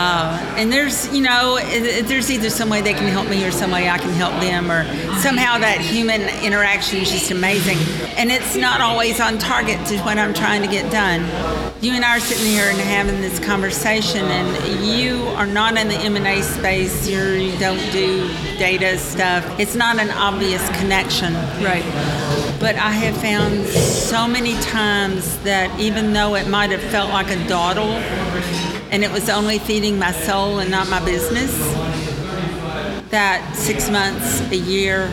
[0.00, 1.58] Uh, and there's, you know,
[2.04, 4.70] there's either some way they can help me or some way I can help them,
[4.72, 4.82] or
[5.18, 7.76] somehow that human interaction is just amazing.
[8.16, 11.20] And it's not always on target to what I'm trying to get done.
[11.82, 15.88] You and I are sitting here and having this conversation, and you are not in
[15.88, 17.06] the M&A space.
[17.06, 18.26] You're, you don't do
[18.56, 19.44] data stuff.
[19.60, 21.34] It's not an obvious connection.
[21.62, 21.84] Right.
[22.58, 27.30] But I have found so many times that even though it might have felt like
[27.30, 28.00] a dawdle
[28.90, 31.56] and it was only feeding my soul and not my business,
[33.10, 35.10] that six months, a year,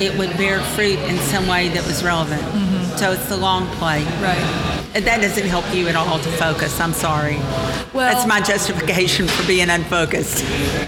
[0.00, 2.42] it would bear fruit in some way that was relevant.
[2.42, 2.96] Mm-hmm.
[2.96, 4.04] So it's the long play.
[4.20, 4.83] Right.
[4.94, 6.78] That doesn't help you at all to focus.
[6.78, 7.36] I'm sorry.
[7.92, 10.44] Well- That's my justification for being unfocused.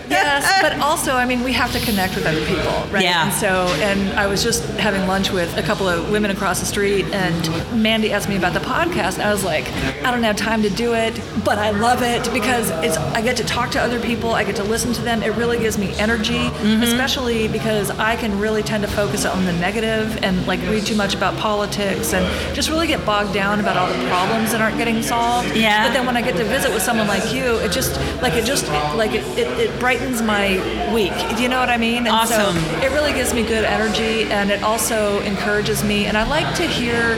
[0.08, 3.02] yes, but also, I mean, we have to connect with other people, right?
[3.02, 3.24] Yeah.
[3.24, 6.66] And so, and I was just having lunch with a couple of women across the
[6.66, 9.14] street, and Mandy asked me about the podcast.
[9.14, 9.68] And I was like,
[10.04, 13.36] I don't have time to do it, but I love it because it's I get
[13.38, 15.22] to talk to other people, I get to listen to them.
[15.22, 16.82] It really gives me energy, mm-hmm.
[16.82, 20.94] especially because I can really tend to focus on the negative and like read too
[20.96, 24.78] much about politics and just really get bogged down about all the problems that aren't
[24.78, 25.54] getting solved.
[25.56, 25.86] Yeah.
[25.86, 28.44] But then when I get to visit with someone like you, it just like it
[28.44, 28.66] just
[28.96, 30.56] like it, it, it brightens my
[30.92, 31.12] week.
[31.36, 31.98] Do you know what I mean?
[32.06, 32.56] And Awesome.
[32.56, 36.06] So it really gives me good energy, and it also encourages me.
[36.06, 37.16] And I like to hear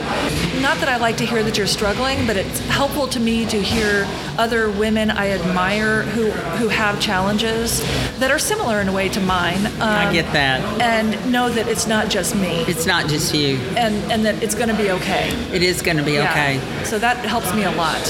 [0.61, 3.61] not that I like to hear that you're struggling, but it's helpful to me to
[3.61, 4.05] hear
[4.37, 7.81] other women I admire who who have challenges
[8.19, 9.65] that are similar in a way to mine.
[9.65, 10.61] Um, I get that.
[10.81, 12.61] And know that it's not just me.
[12.67, 13.57] It's not just you.
[13.77, 15.29] And and that it's going to be okay.
[15.53, 16.29] It is going to be Yeah.
[16.31, 16.59] okay.
[16.85, 18.01] So that helps me a lot.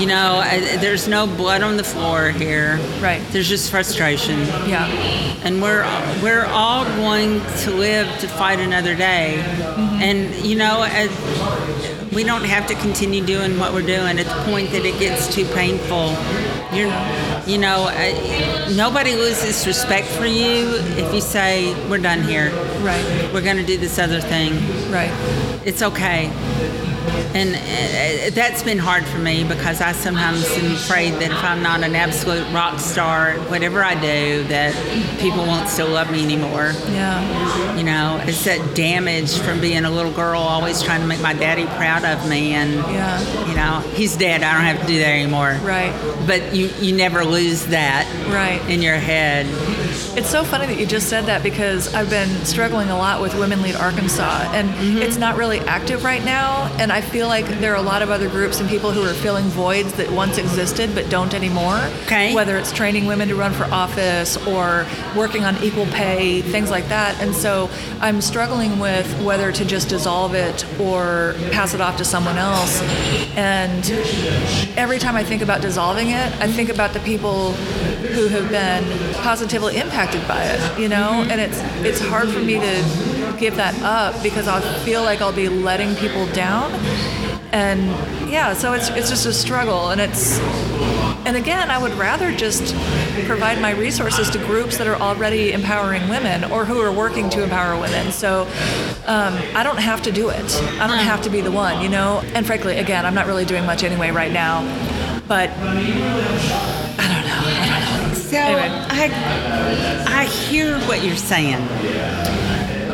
[0.00, 2.76] You know, I, there's no blood on the floor here.
[3.00, 3.22] Right.
[3.32, 4.38] There's just frustration.
[4.68, 4.86] Yeah.
[5.44, 5.82] and we're
[6.22, 10.02] we're all going to live to fight another day mm-hmm.
[10.02, 11.10] and you know as,
[12.12, 15.32] we don't have to continue doing what we're doing at the point that it gets
[15.32, 16.10] too painful
[16.76, 16.92] you're
[17.46, 17.88] you know
[18.76, 22.50] nobody loses respect for you if you say we're done here
[22.82, 23.30] Right.
[23.32, 24.52] we're going to do this other thing
[24.90, 25.12] Right.
[25.64, 26.30] it's okay
[27.34, 31.62] and uh, that's been hard for me because I sometimes am afraid that if I'm
[31.62, 34.74] not an absolute rock star, at whatever I do, that
[35.20, 36.72] people won't still love me anymore.
[36.90, 37.76] Yeah.
[37.76, 41.34] You know, it's that damage from being a little girl, always trying to make my
[41.34, 43.46] daddy proud of me, and Yeah.
[43.48, 44.42] you know, he's dead.
[44.42, 45.56] I don't have to do that anymore.
[45.62, 45.92] Right.
[46.26, 48.60] But you you never lose that Right.
[48.68, 49.46] in your head.
[50.16, 53.34] It's so funny that you just said that because I've been struggling a lot with
[53.38, 54.98] Women Lead Arkansas, and Mm-hmm.
[54.98, 56.66] it's not really active right now.
[56.78, 59.12] And I feel like there are a lot of other groups and people who are
[59.14, 61.76] filling voids that once existed but don't anymore.
[62.04, 62.34] Okay.
[62.34, 64.86] Whether it's training women to run for office or
[65.16, 67.20] working on equal pay, things like that.
[67.20, 67.70] And so
[68.00, 72.80] I'm struggling with whether to just dissolve it or pass it off to someone else.
[73.36, 73.84] And
[74.76, 78.84] every time I think about dissolving it, I think about the people who have been
[79.22, 79.87] positively impacted
[80.26, 81.26] by it, you know?
[81.28, 85.32] And it's it's hard for me to give that up because I feel like I'll
[85.32, 86.72] be letting people down.
[87.52, 87.80] And
[88.30, 90.38] yeah, so it's it's just a struggle and it's
[91.28, 92.74] and again, I would rather just
[93.26, 97.42] provide my resources to groups that are already empowering women or who are working to
[97.42, 98.12] empower women.
[98.12, 98.42] So
[99.06, 100.62] um, I don't have to do it.
[100.80, 102.22] I don't have to be the one, you know?
[102.34, 104.62] And frankly, again, I'm not really doing much anyway right now.
[105.28, 105.74] But I
[106.96, 107.42] don't know.
[107.44, 107.87] I don't know.
[108.28, 108.68] So Anyway.
[108.68, 111.56] I I hear what you're saying.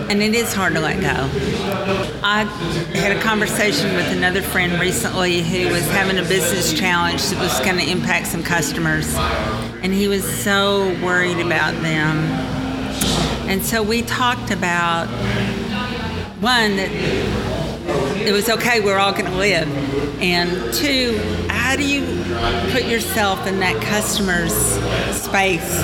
[0.08, 1.28] And it is hard to let go.
[2.22, 2.44] I
[2.94, 7.58] had a conversation with another friend recently who was having a business challenge that was
[7.60, 9.12] going to impact some customers.
[9.82, 12.18] And he was so worried about them.
[13.48, 15.08] And so we talked about
[16.40, 16.90] one, that
[18.20, 19.68] it was okay, we're all going to live.
[20.20, 21.18] And two,
[21.64, 22.04] how do you
[22.72, 24.52] put yourself in that customer's
[25.16, 25.80] space?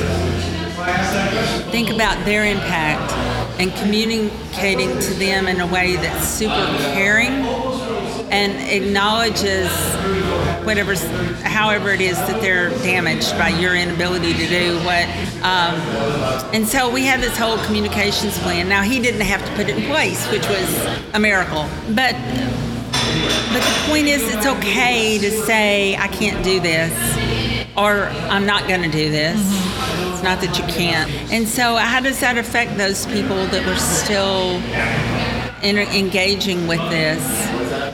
[1.73, 3.11] Think about their impact
[3.59, 7.33] and communicating to them in a way that's super caring
[8.31, 9.71] and acknowledges
[10.67, 10.95] whatever,
[11.49, 15.09] however it is that they're damaged by your inability to do what.
[15.43, 15.81] Um,
[16.53, 18.69] and so we had this whole communications plan.
[18.69, 21.67] Now he didn't have to put it in place, which was a miracle.
[21.95, 22.15] But
[23.53, 26.93] but the point is, it's okay to say, I can't do this,
[27.77, 29.39] or I'm not going to do this.
[30.13, 31.11] It's not that you can't.
[31.33, 34.61] And so, how does that affect those people that were still
[35.63, 37.23] in, engaging with this?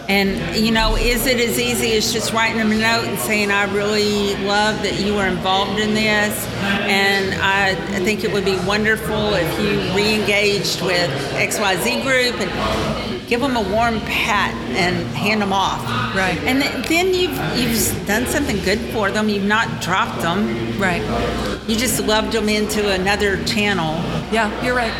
[0.08, 3.50] And, you know, is it as easy as just writing them a note and saying,
[3.50, 6.46] I really love that you were involved in this,
[6.82, 12.40] and I, I think it would be wonderful if you re engaged with XYZ group
[12.40, 15.82] and give them a warm pat and hand them off.
[16.14, 16.38] Right.
[16.44, 21.02] And then you've, you've done something good for them, you've not dropped them, Right.
[21.68, 23.94] you just loved them into another channel.
[24.32, 24.92] Yeah, you're right.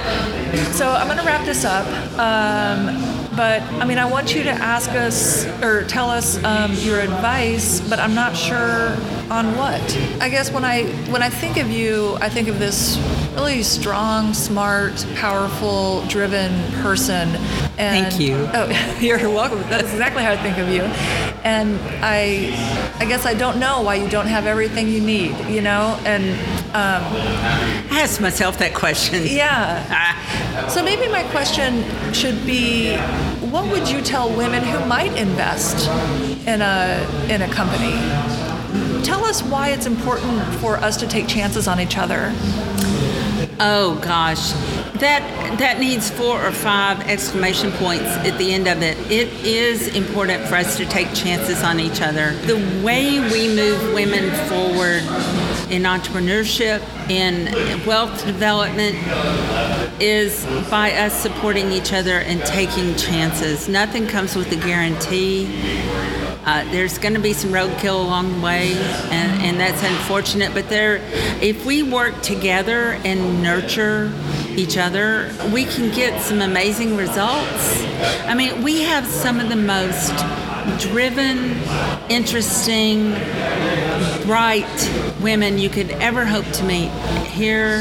[0.72, 1.86] So I'm going to wrap this up.
[2.18, 2.86] Um,
[3.36, 7.86] but I mean, I want you to ask us or tell us um, your advice,
[7.88, 8.96] but I'm not sure
[9.30, 9.80] on what.
[10.20, 12.98] I guess when I when I think of you, I think of this
[13.34, 16.50] really strong, smart, powerful, driven
[16.82, 17.28] person.
[17.78, 18.36] And, Thank you.
[18.54, 19.60] Oh, you're welcome.
[19.68, 20.82] That's exactly how I think of you.
[21.44, 22.48] And I,
[22.98, 25.36] I guess I don't know why you don't have everything you need.
[25.50, 26.24] You know, and
[26.74, 27.02] um,
[27.92, 29.24] I ask myself that question.
[29.26, 29.84] yeah.
[29.90, 32.96] Ah, So maybe my question should be,
[33.50, 35.88] what would you tell women who might invest
[36.46, 37.92] in a in a company?
[39.06, 42.32] Tell us why it's important for us to take chances on each other.
[43.60, 44.50] oh gosh,
[44.98, 45.22] that
[45.60, 48.98] that needs four or five exclamation points at the end of it.
[49.08, 52.32] It is important for us to take chances on each other.
[52.46, 55.02] The way we move women forward
[55.70, 58.96] in entrepreneurship, in wealth development,
[60.02, 63.68] is by us supporting each other and taking chances.
[63.68, 65.46] Nothing comes with a guarantee.
[66.46, 68.72] Uh, there's going to be some roadkill along the way,
[69.10, 70.54] and, and that's unfortunate.
[70.54, 71.00] But there,
[71.42, 74.12] if we work together and nurture
[74.50, 77.82] each other, we can get some amazing results.
[78.26, 80.12] I mean, we have some of the most
[80.80, 81.56] driven,
[82.08, 83.10] interesting,
[84.24, 86.90] bright women you could ever hope to meet
[87.26, 87.80] here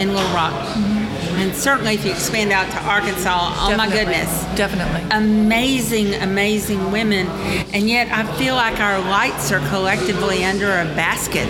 [0.00, 1.01] in Little Rock.
[1.42, 4.30] And certainly if you expand out to Arkansas, oh my goodness.
[4.54, 5.02] Definitely.
[5.10, 7.26] Amazing, amazing women.
[7.74, 11.48] And yet I feel like our lights are collectively under a basket.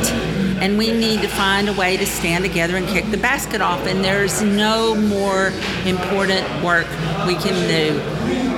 [0.63, 3.87] And we need to find a way to stand together and kick the basket off.
[3.87, 5.53] And there's no more
[5.85, 6.87] important work
[7.27, 7.99] we can do.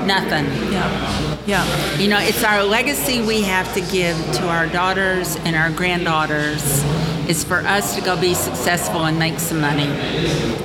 [0.06, 0.44] Nothing.
[0.70, 1.40] yeah.
[1.48, 1.98] Yeah.
[1.98, 6.84] You know, it's our legacy we have to give to our daughters and our granddaughters
[7.28, 9.86] is for us to go be successful and make some money.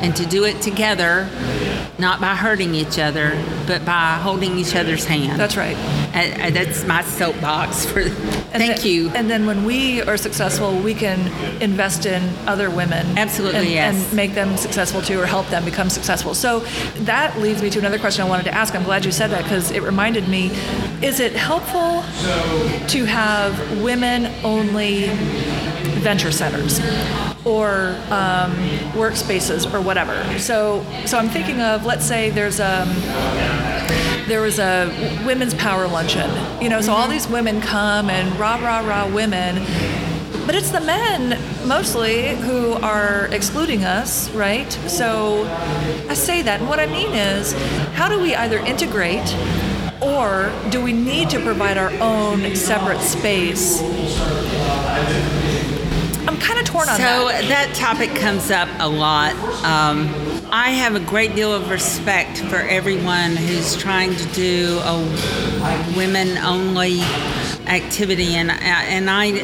[0.02, 1.30] And to do it together,
[1.98, 5.40] not by hurting each other, but by holding each other's hand.
[5.40, 5.76] That's right.
[6.14, 8.14] That's my soapbox for And
[8.52, 9.10] thank then- you.
[9.10, 11.20] And then when we are successful, we can
[11.62, 13.18] invest in other women.
[13.18, 13.96] Absolutely, and, yes.
[14.08, 16.34] And make them successful too, or help them become successful.
[16.34, 16.62] So
[17.02, 18.74] that leads me to another question I wanted to ask.
[18.76, 20.52] I'm glad you said that because it reminded me
[21.02, 22.04] is it helpful
[22.88, 25.10] to have women only
[26.00, 26.80] venture centers?
[27.46, 28.54] Or um,
[28.94, 30.14] workspaces, or whatever.
[30.40, 32.86] So, so I'm thinking of, let's say there's a,
[34.28, 34.90] there was a
[35.26, 36.30] women's power luncheon.
[36.62, 39.66] You know, so all these women come and rah rah rah women.
[40.46, 44.72] But it's the men mostly who are excluding us, right?
[44.88, 45.46] So
[46.10, 46.60] I say that.
[46.60, 47.54] And what I mean is,
[47.94, 49.36] how do we either integrate
[50.02, 53.80] or do we need to provide our own separate space?
[56.30, 57.46] I'm kind of torn on So that.
[57.48, 59.34] that topic comes up a lot.
[59.66, 60.08] Um,
[60.52, 64.98] I have a great deal of respect for everyone who's trying to do a
[65.98, 67.02] women-only
[67.66, 69.44] activity, and and I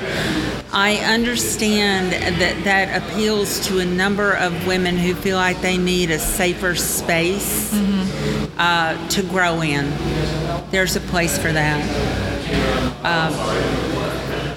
[0.71, 6.11] I understand that that appeals to a number of women who feel like they need
[6.11, 7.73] a safer space
[8.59, 9.91] uh, to grow in.
[10.69, 11.81] There's a place for that.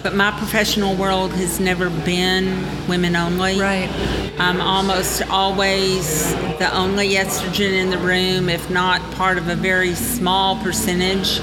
[0.03, 3.61] But my professional world has never been women only.
[3.61, 3.91] Right.
[4.39, 9.95] I'm almost always the only estrogen in the room, if not part of a very
[9.95, 11.41] small percentage.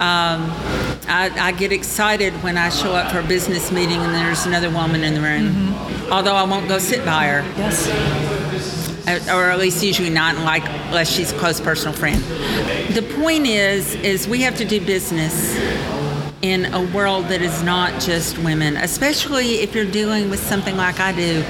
[0.00, 0.50] Um,
[1.06, 4.70] I, I get excited when I show up for a business meeting and there's another
[4.70, 5.74] woman in the room.
[6.10, 7.86] Although I won't go sit by her, Yes.
[9.06, 12.22] uh, or at least usually not, like unless she's a close personal friend.
[12.94, 15.54] The point is, is we have to do business
[16.44, 21.00] in a world that is not just women, especially if you're dealing with something like
[21.00, 21.42] I do.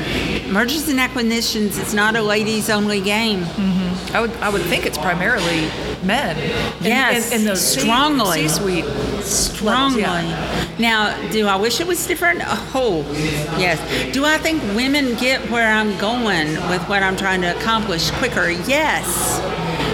[0.53, 3.41] Mergers and acquisitions is not a ladies only game.
[3.43, 4.17] Mm-hmm.
[4.17, 5.63] I would I would think it's primarily
[6.05, 6.37] men.
[6.39, 8.47] in- Yes, in, in those strongly.
[8.47, 8.85] C-suite.
[9.25, 10.03] Strongly.
[10.03, 10.75] yeah.
[10.79, 12.43] Now, do I wish it was different?
[12.77, 13.05] Oh,
[13.59, 13.79] yes.
[14.15, 18.51] Do I think women get where I'm going with what I'm trying to accomplish quicker?
[18.51, 19.41] Yes.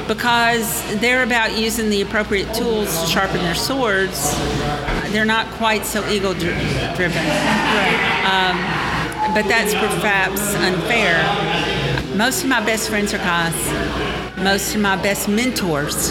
[0.09, 0.67] Because
[1.01, 4.35] they're about using the appropriate tools to sharpen their swords.
[5.11, 6.55] They're not quite so ego dri-
[6.97, 7.25] driven.
[8.25, 8.57] Um,
[9.35, 11.19] but that's perhaps unfair.
[12.17, 13.55] Most of my best friends are guys.
[14.39, 16.11] Most of my best mentors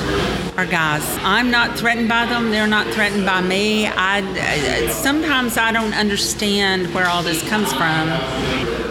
[0.58, 1.04] are guys.
[1.24, 2.52] I'm not threatened by them.
[2.52, 3.88] They're not threatened by me.
[3.88, 8.10] I I- sometimes I don't understand where all this comes from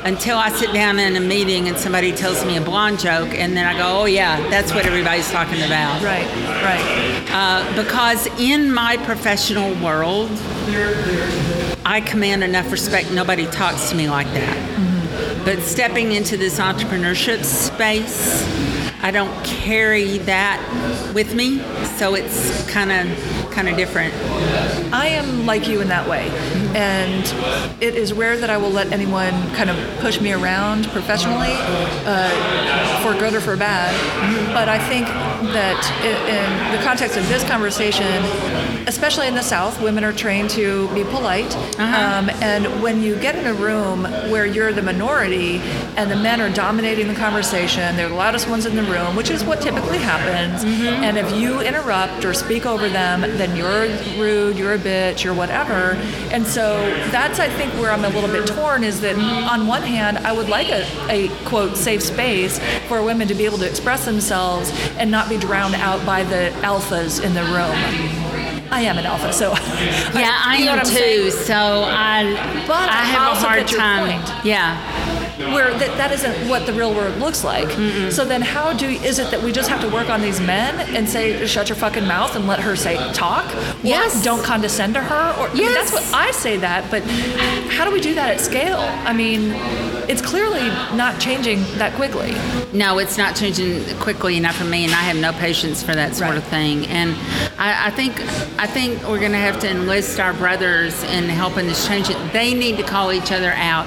[0.09, 3.55] until I sit down in a meeting and somebody tells me a blonde joke, and
[3.55, 6.27] then I go, "Oh yeah, that's what everybody's talking about." Right.
[6.65, 7.29] Right.
[7.31, 10.31] Uh, because in my professional world,
[11.85, 13.13] I command enough respect.
[13.13, 15.45] Nobody talks to me like that.
[15.45, 18.47] But stepping into this entrepreneurship space,
[19.03, 20.59] I don't carry that
[21.15, 21.63] with me,
[21.99, 24.15] so it's kind of kind of different.
[24.95, 26.29] I am like you in that way.
[26.77, 27.25] And
[27.83, 31.55] it is rare that I will let anyone kind of push me around professionally,
[32.07, 33.93] uh, for good or for bad.
[34.55, 38.23] But I think that in the context of this conversation,
[38.87, 41.53] especially in the South, women are trained to be polite.
[41.79, 45.59] Um, and when you get in a room where you're the minority
[45.97, 49.31] and the men are dominating the conversation, they're the loudest ones in the room, which
[49.31, 50.63] is what typically happens.
[50.65, 55.35] And if you interrupt or speak over them, then you're rude, you're a bitch, you're
[55.35, 55.93] whatever.
[56.33, 56.79] And so
[57.11, 60.33] that's, I think, where I'm a little bit torn is that on one hand, I
[60.33, 64.71] would like a, a quote, safe space for women to be able to express themselves
[64.99, 68.25] and not be drowned out by the alphas in the room.
[68.71, 70.93] I am an alpha, so Yeah, I am I'm too.
[70.93, 71.31] saying?
[71.31, 72.35] So I,
[72.67, 74.45] But I I have a hard time.
[74.45, 74.77] Yeah,
[75.39, 77.69] where that, that isn't what the real world looks like.
[78.13, 80.79] So then how do is it that we just have to work on these men
[80.97, 83.47] and say shut your fucking mouth and let her say talk?
[83.55, 84.23] Or Yes.
[84.25, 87.03] don't condescend to her or I mean, that's what I say that, but
[87.71, 88.79] how do we do that at scale?
[88.81, 89.53] I mean,
[90.09, 92.33] it's clearly not changing that quickly.
[92.73, 96.15] No, it's not changing quickly enough for me, and I have no patience for that
[96.17, 96.39] sort Right.
[96.39, 96.87] of thing.
[96.87, 97.15] And
[97.59, 98.19] I, I think
[98.59, 102.17] I think we're going to have to enlist our brothers in helping us change it.
[102.33, 103.87] They need to call each other out.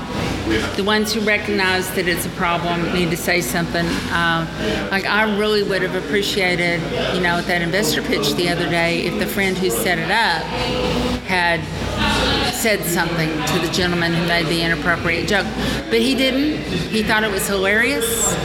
[0.75, 3.85] The ones who recognize that it's a problem need to say something.
[4.11, 4.47] Um,
[4.89, 6.81] like I really would have appreciated,
[7.15, 10.11] you know, at that investor pitch the other day, if the friend who set it
[10.11, 11.61] up had
[12.51, 15.47] said something to the gentleman who made the inappropriate joke,
[15.89, 16.61] but he didn't.
[16.91, 18.35] He thought it was hilarious,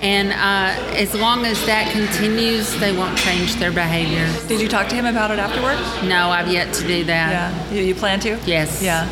[0.00, 4.26] and uh, as long as that continues, they won't change their behavior.
[4.46, 5.76] Did you talk to him about it afterward?
[6.08, 7.30] No, I've yet to do that.
[7.30, 7.74] Yeah.
[7.74, 8.38] You, you plan to?
[8.46, 8.80] Yes.
[8.82, 9.02] Yeah.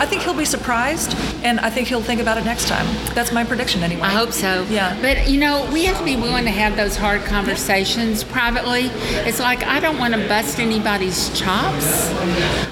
[0.00, 2.86] I think he'll be surprised, and I think he'll think about it next time.
[3.14, 4.02] That's my prediction, anyway.
[4.02, 4.66] I hope so.
[4.70, 4.98] Yeah.
[5.02, 8.86] But you know, we have to be willing to have those hard conversations privately.
[9.28, 12.08] It's like I don't want to bust anybody's chops.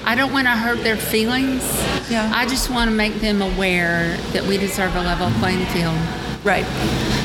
[0.05, 1.61] I don't want to hurt their feelings.
[2.09, 2.31] Yeah.
[2.33, 5.97] I just want to make them aware that we deserve a level playing field.
[6.43, 6.65] Right.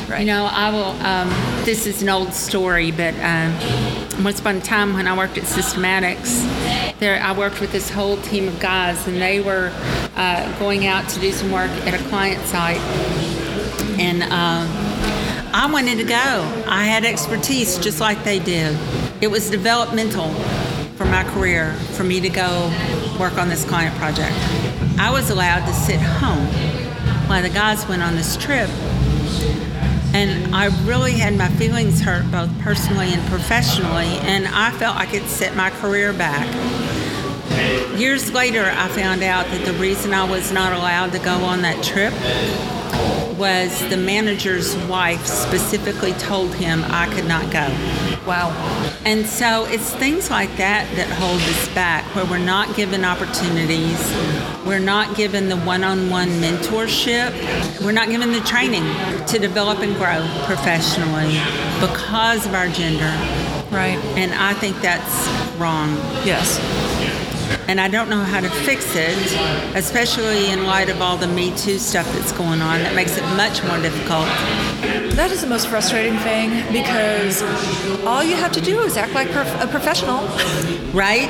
[0.09, 0.19] Right.
[0.19, 0.91] You know, I will.
[1.05, 1.29] Um,
[1.65, 5.45] this is an old story, but um, once upon a time when I worked at
[5.45, 6.43] Systematics,
[6.99, 9.71] there I worked with this whole team of guys, and they were
[10.15, 12.77] uh, going out to do some work at a client site,
[13.97, 14.67] and um,
[15.53, 16.63] I wanted to go.
[16.67, 18.77] I had expertise just like they did.
[19.21, 20.29] It was developmental
[20.95, 22.71] for my career for me to go
[23.19, 24.35] work on this client project.
[24.97, 26.47] I was allowed to sit home
[27.27, 28.69] while the guys went on this trip
[30.15, 35.05] and I really had my feelings hurt both personally and professionally, and I felt I
[35.05, 36.47] could set my career back.
[37.99, 41.63] Years later, I found out that the reason I was not allowed to go on
[41.63, 42.13] that trip
[43.37, 47.67] was the manager's wife specifically told him I could not go.
[48.25, 48.51] wow.
[49.05, 53.99] And so it's things like that that hold us back, where we're not given opportunities,
[54.65, 57.31] we're not given the one on one mentorship,
[57.83, 58.83] we're not given the training
[59.27, 61.37] to develop and grow professionally
[61.79, 63.13] because of our gender.
[63.71, 63.99] Right.
[64.15, 65.27] And I think that's
[65.57, 65.89] wrong.
[66.23, 66.59] Yes.
[67.67, 69.17] And I don't know how to fix it,
[69.75, 72.79] especially in light of all the Me Too stuff that's going on.
[72.79, 74.25] That makes it much more difficult.
[75.15, 77.41] That is the most frustrating thing because
[78.05, 80.27] all you have to do is act like prof- a professional.
[80.95, 81.27] Right?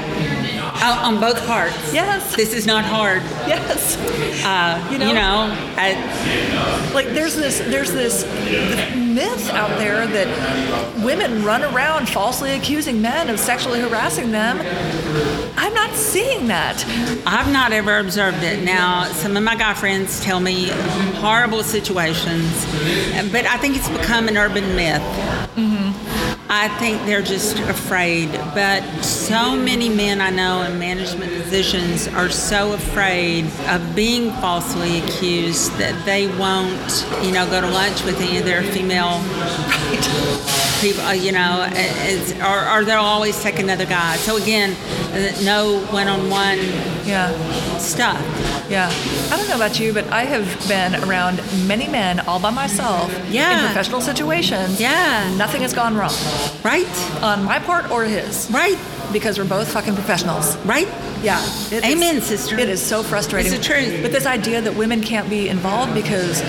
[0.77, 1.93] Uh, on both parts.
[1.93, 2.35] Yes.
[2.35, 3.22] This is not hard.
[3.47, 3.97] yes.
[4.45, 5.47] Uh, You you know?
[5.47, 8.23] know, I, Like there's this there's this
[8.95, 14.60] myth out there that women run around falsely accusing men of sexually harassing them.
[15.57, 16.85] I'm not seeing that.
[17.26, 18.64] I've not ever observed it.
[18.64, 20.68] Now, some of my guy friends tell me
[21.22, 22.65] horrible situations,
[23.31, 25.02] but I think it's become an urban myth.
[26.47, 28.31] I think they're just afraid.
[28.53, 34.99] But so many men I know in management positions are so afraid of being falsely
[34.99, 39.22] accused that they won't, you know, go to lunch with any of their female
[40.81, 44.15] people, uh, you know, it's, or, or they'll always take another guy.
[44.17, 44.76] So again,
[45.13, 46.59] uh, no one-on-one
[47.05, 47.31] Yeah.
[47.80, 48.22] stuff.
[48.69, 48.89] Yeah.
[49.31, 53.11] I don't know about you, but I have been around many men all by myself
[53.30, 53.59] Yeah.
[53.59, 54.80] in professional situations.
[54.81, 55.31] Yeah.
[55.38, 56.13] Nothing has gone wrong
[56.63, 56.88] Right?
[57.22, 58.77] on my part or his Right?
[59.11, 60.55] because we're both fucking professionals.
[60.65, 60.88] Right?
[61.26, 61.41] Yeah.
[61.43, 62.57] Is- Amen, sister.
[62.60, 63.52] It is so frustrating.
[63.52, 64.02] It's the truth.
[64.03, 66.41] But this idea that women can't be involved because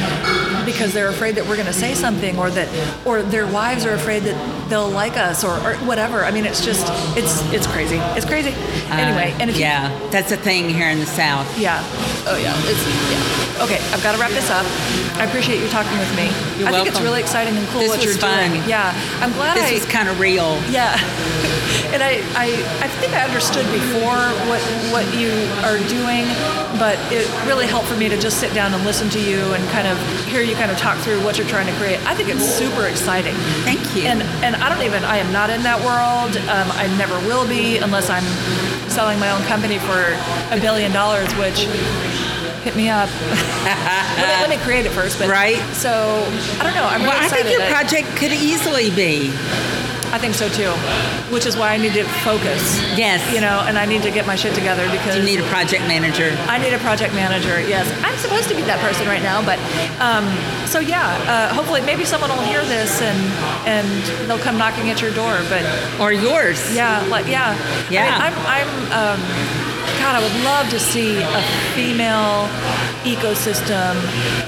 [0.67, 2.69] because they're afraid that we're going to say something or that
[3.07, 6.25] or their wives are afraid that they'll like us or, or whatever.
[6.25, 6.85] I mean, it's just
[7.17, 7.97] it's it's crazy.
[8.17, 8.51] It's crazy.
[8.91, 11.47] Uh, anyway, and if you- yeah, that's a thing here in the South.
[11.59, 11.83] yeah.
[12.29, 12.53] Oh yeah.
[12.67, 13.65] It's yeah.
[13.65, 14.67] Okay, I've got to wrap this up.
[15.17, 16.25] I appreciate you talking with me.
[16.61, 18.51] You're I think it's really exciting and cool This what you're fun.
[18.51, 18.69] doing.
[18.69, 18.93] Yeah.
[19.23, 20.61] I'm glad This I was kind of real.
[20.71, 20.99] yeah.
[21.93, 22.47] And I, I,
[22.83, 24.19] I think I understood before
[24.51, 24.61] what
[24.93, 25.31] what you
[25.65, 26.27] are doing,
[26.79, 29.63] but it really helped for me to just sit down and listen to you and
[29.71, 31.99] kind of hear you kind of talk through what you're trying to create.
[32.07, 33.35] I think it's super exciting.
[33.65, 34.03] Thank you.
[34.05, 36.37] And and I don't even I am not in that world.
[36.49, 38.27] Um, I never will be unless I'm
[38.91, 40.17] selling my own company for
[40.51, 41.67] a billion dollars, which
[42.65, 43.09] hit me up.
[43.65, 45.59] let, me, let me create it first, but Right.
[45.75, 46.25] So
[46.59, 46.85] I don't know.
[46.85, 49.31] I'm really Well, I think your project could easily be.
[50.17, 50.73] I think so too,
[51.31, 52.81] which is why I need to focus.
[52.97, 53.21] Yes.
[53.35, 55.83] You know, and I need to get my shit together because You need a project
[55.85, 56.33] manager.
[56.49, 57.61] I need a project manager.
[57.69, 59.59] Yes, I'm supposed to be that person right now, but
[60.01, 60.25] um,
[60.67, 61.05] so yeah.
[61.29, 63.19] Uh, hopefully, maybe someone will hear this and
[63.69, 63.87] and
[64.27, 65.37] they'll come knocking at your door.
[65.53, 65.69] But
[66.01, 66.57] Or yours.
[66.75, 67.53] yeah, like yeah,
[67.91, 68.09] Yeah.
[68.17, 69.21] I mean, I'm I'm.
[69.21, 69.66] Um,
[70.07, 71.43] God, I would love to see a
[71.75, 72.47] female
[73.03, 73.99] ecosystem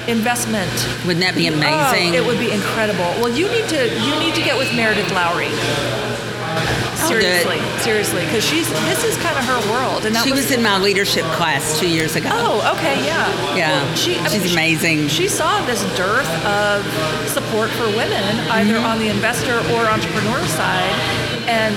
[0.07, 0.71] investment.
[1.05, 2.15] Wouldn't that be amazing?
[2.15, 3.11] Oh, it would be incredible.
[3.19, 5.51] Well, you need to you need to get with Meredith Lowry.
[6.95, 10.77] Seriously, seriously, because she's this is kind of her world, and she was in my
[10.79, 12.29] leadership class two years ago.
[12.31, 13.27] Oh, okay, yeah.
[13.55, 15.07] Yeah, Well, she, I she's mean, she- amazing.
[15.09, 16.85] She, saw this dearth of
[17.27, 18.85] support for women, either Mm-hmm.
[18.85, 20.95] on the investor or entrepreneur side,
[21.49, 21.73] and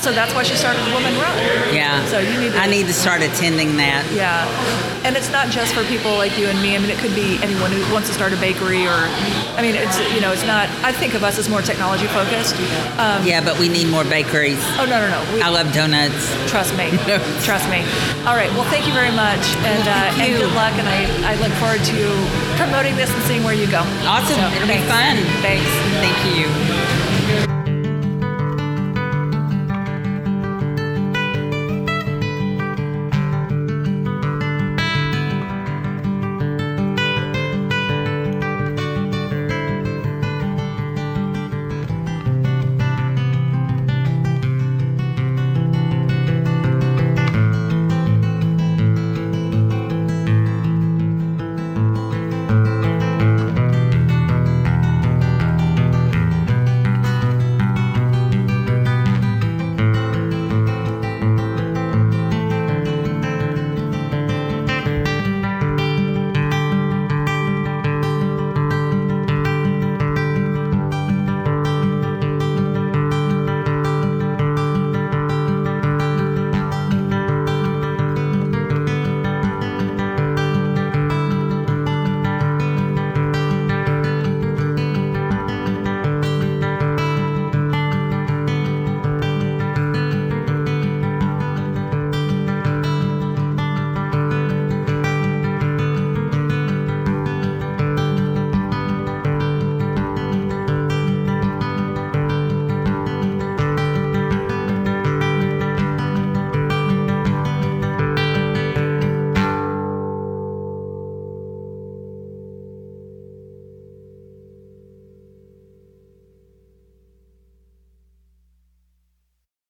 [0.00, 1.36] so that's why she started Woman Run.
[1.72, 2.04] Yeah.
[2.12, 2.58] So you need to.
[2.60, 4.04] I need to start attending that.
[4.12, 4.44] Yeah,
[5.02, 6.76] and it's not just for people like you and me.
[6.76, 9.08] I mean, it could be anyone who wants to start a bakery, or,
[9.56, 10.68] I mean, it's you know, it's not.
[10.84, 12.54] I think of us as more technology focused.
[13.00, 14.60] Um, Yeah, but we need more bakeries.
[14.76, 15.20] Oh no, no, no.
[15.34, 16.28] We, I love donuts.
[16.46, 16.92] Trust me.
[17.48, 17.80] Trust me.
[18.28, 18.52] All right.
[18.52, 20.76] Well, thank you very much, and uh, and good luck.
[20.76, 21.98] And I, I look forward to
[22.60, 23.80] promoting this and seeing where you go.
[24.04, 24.36] Awesome.
[24.52, 24.92] It'll be thanks.
[24.92, 25.16] fun.
[25.40, 25.70] Thanks.
[26.04, 26.97] Thank you.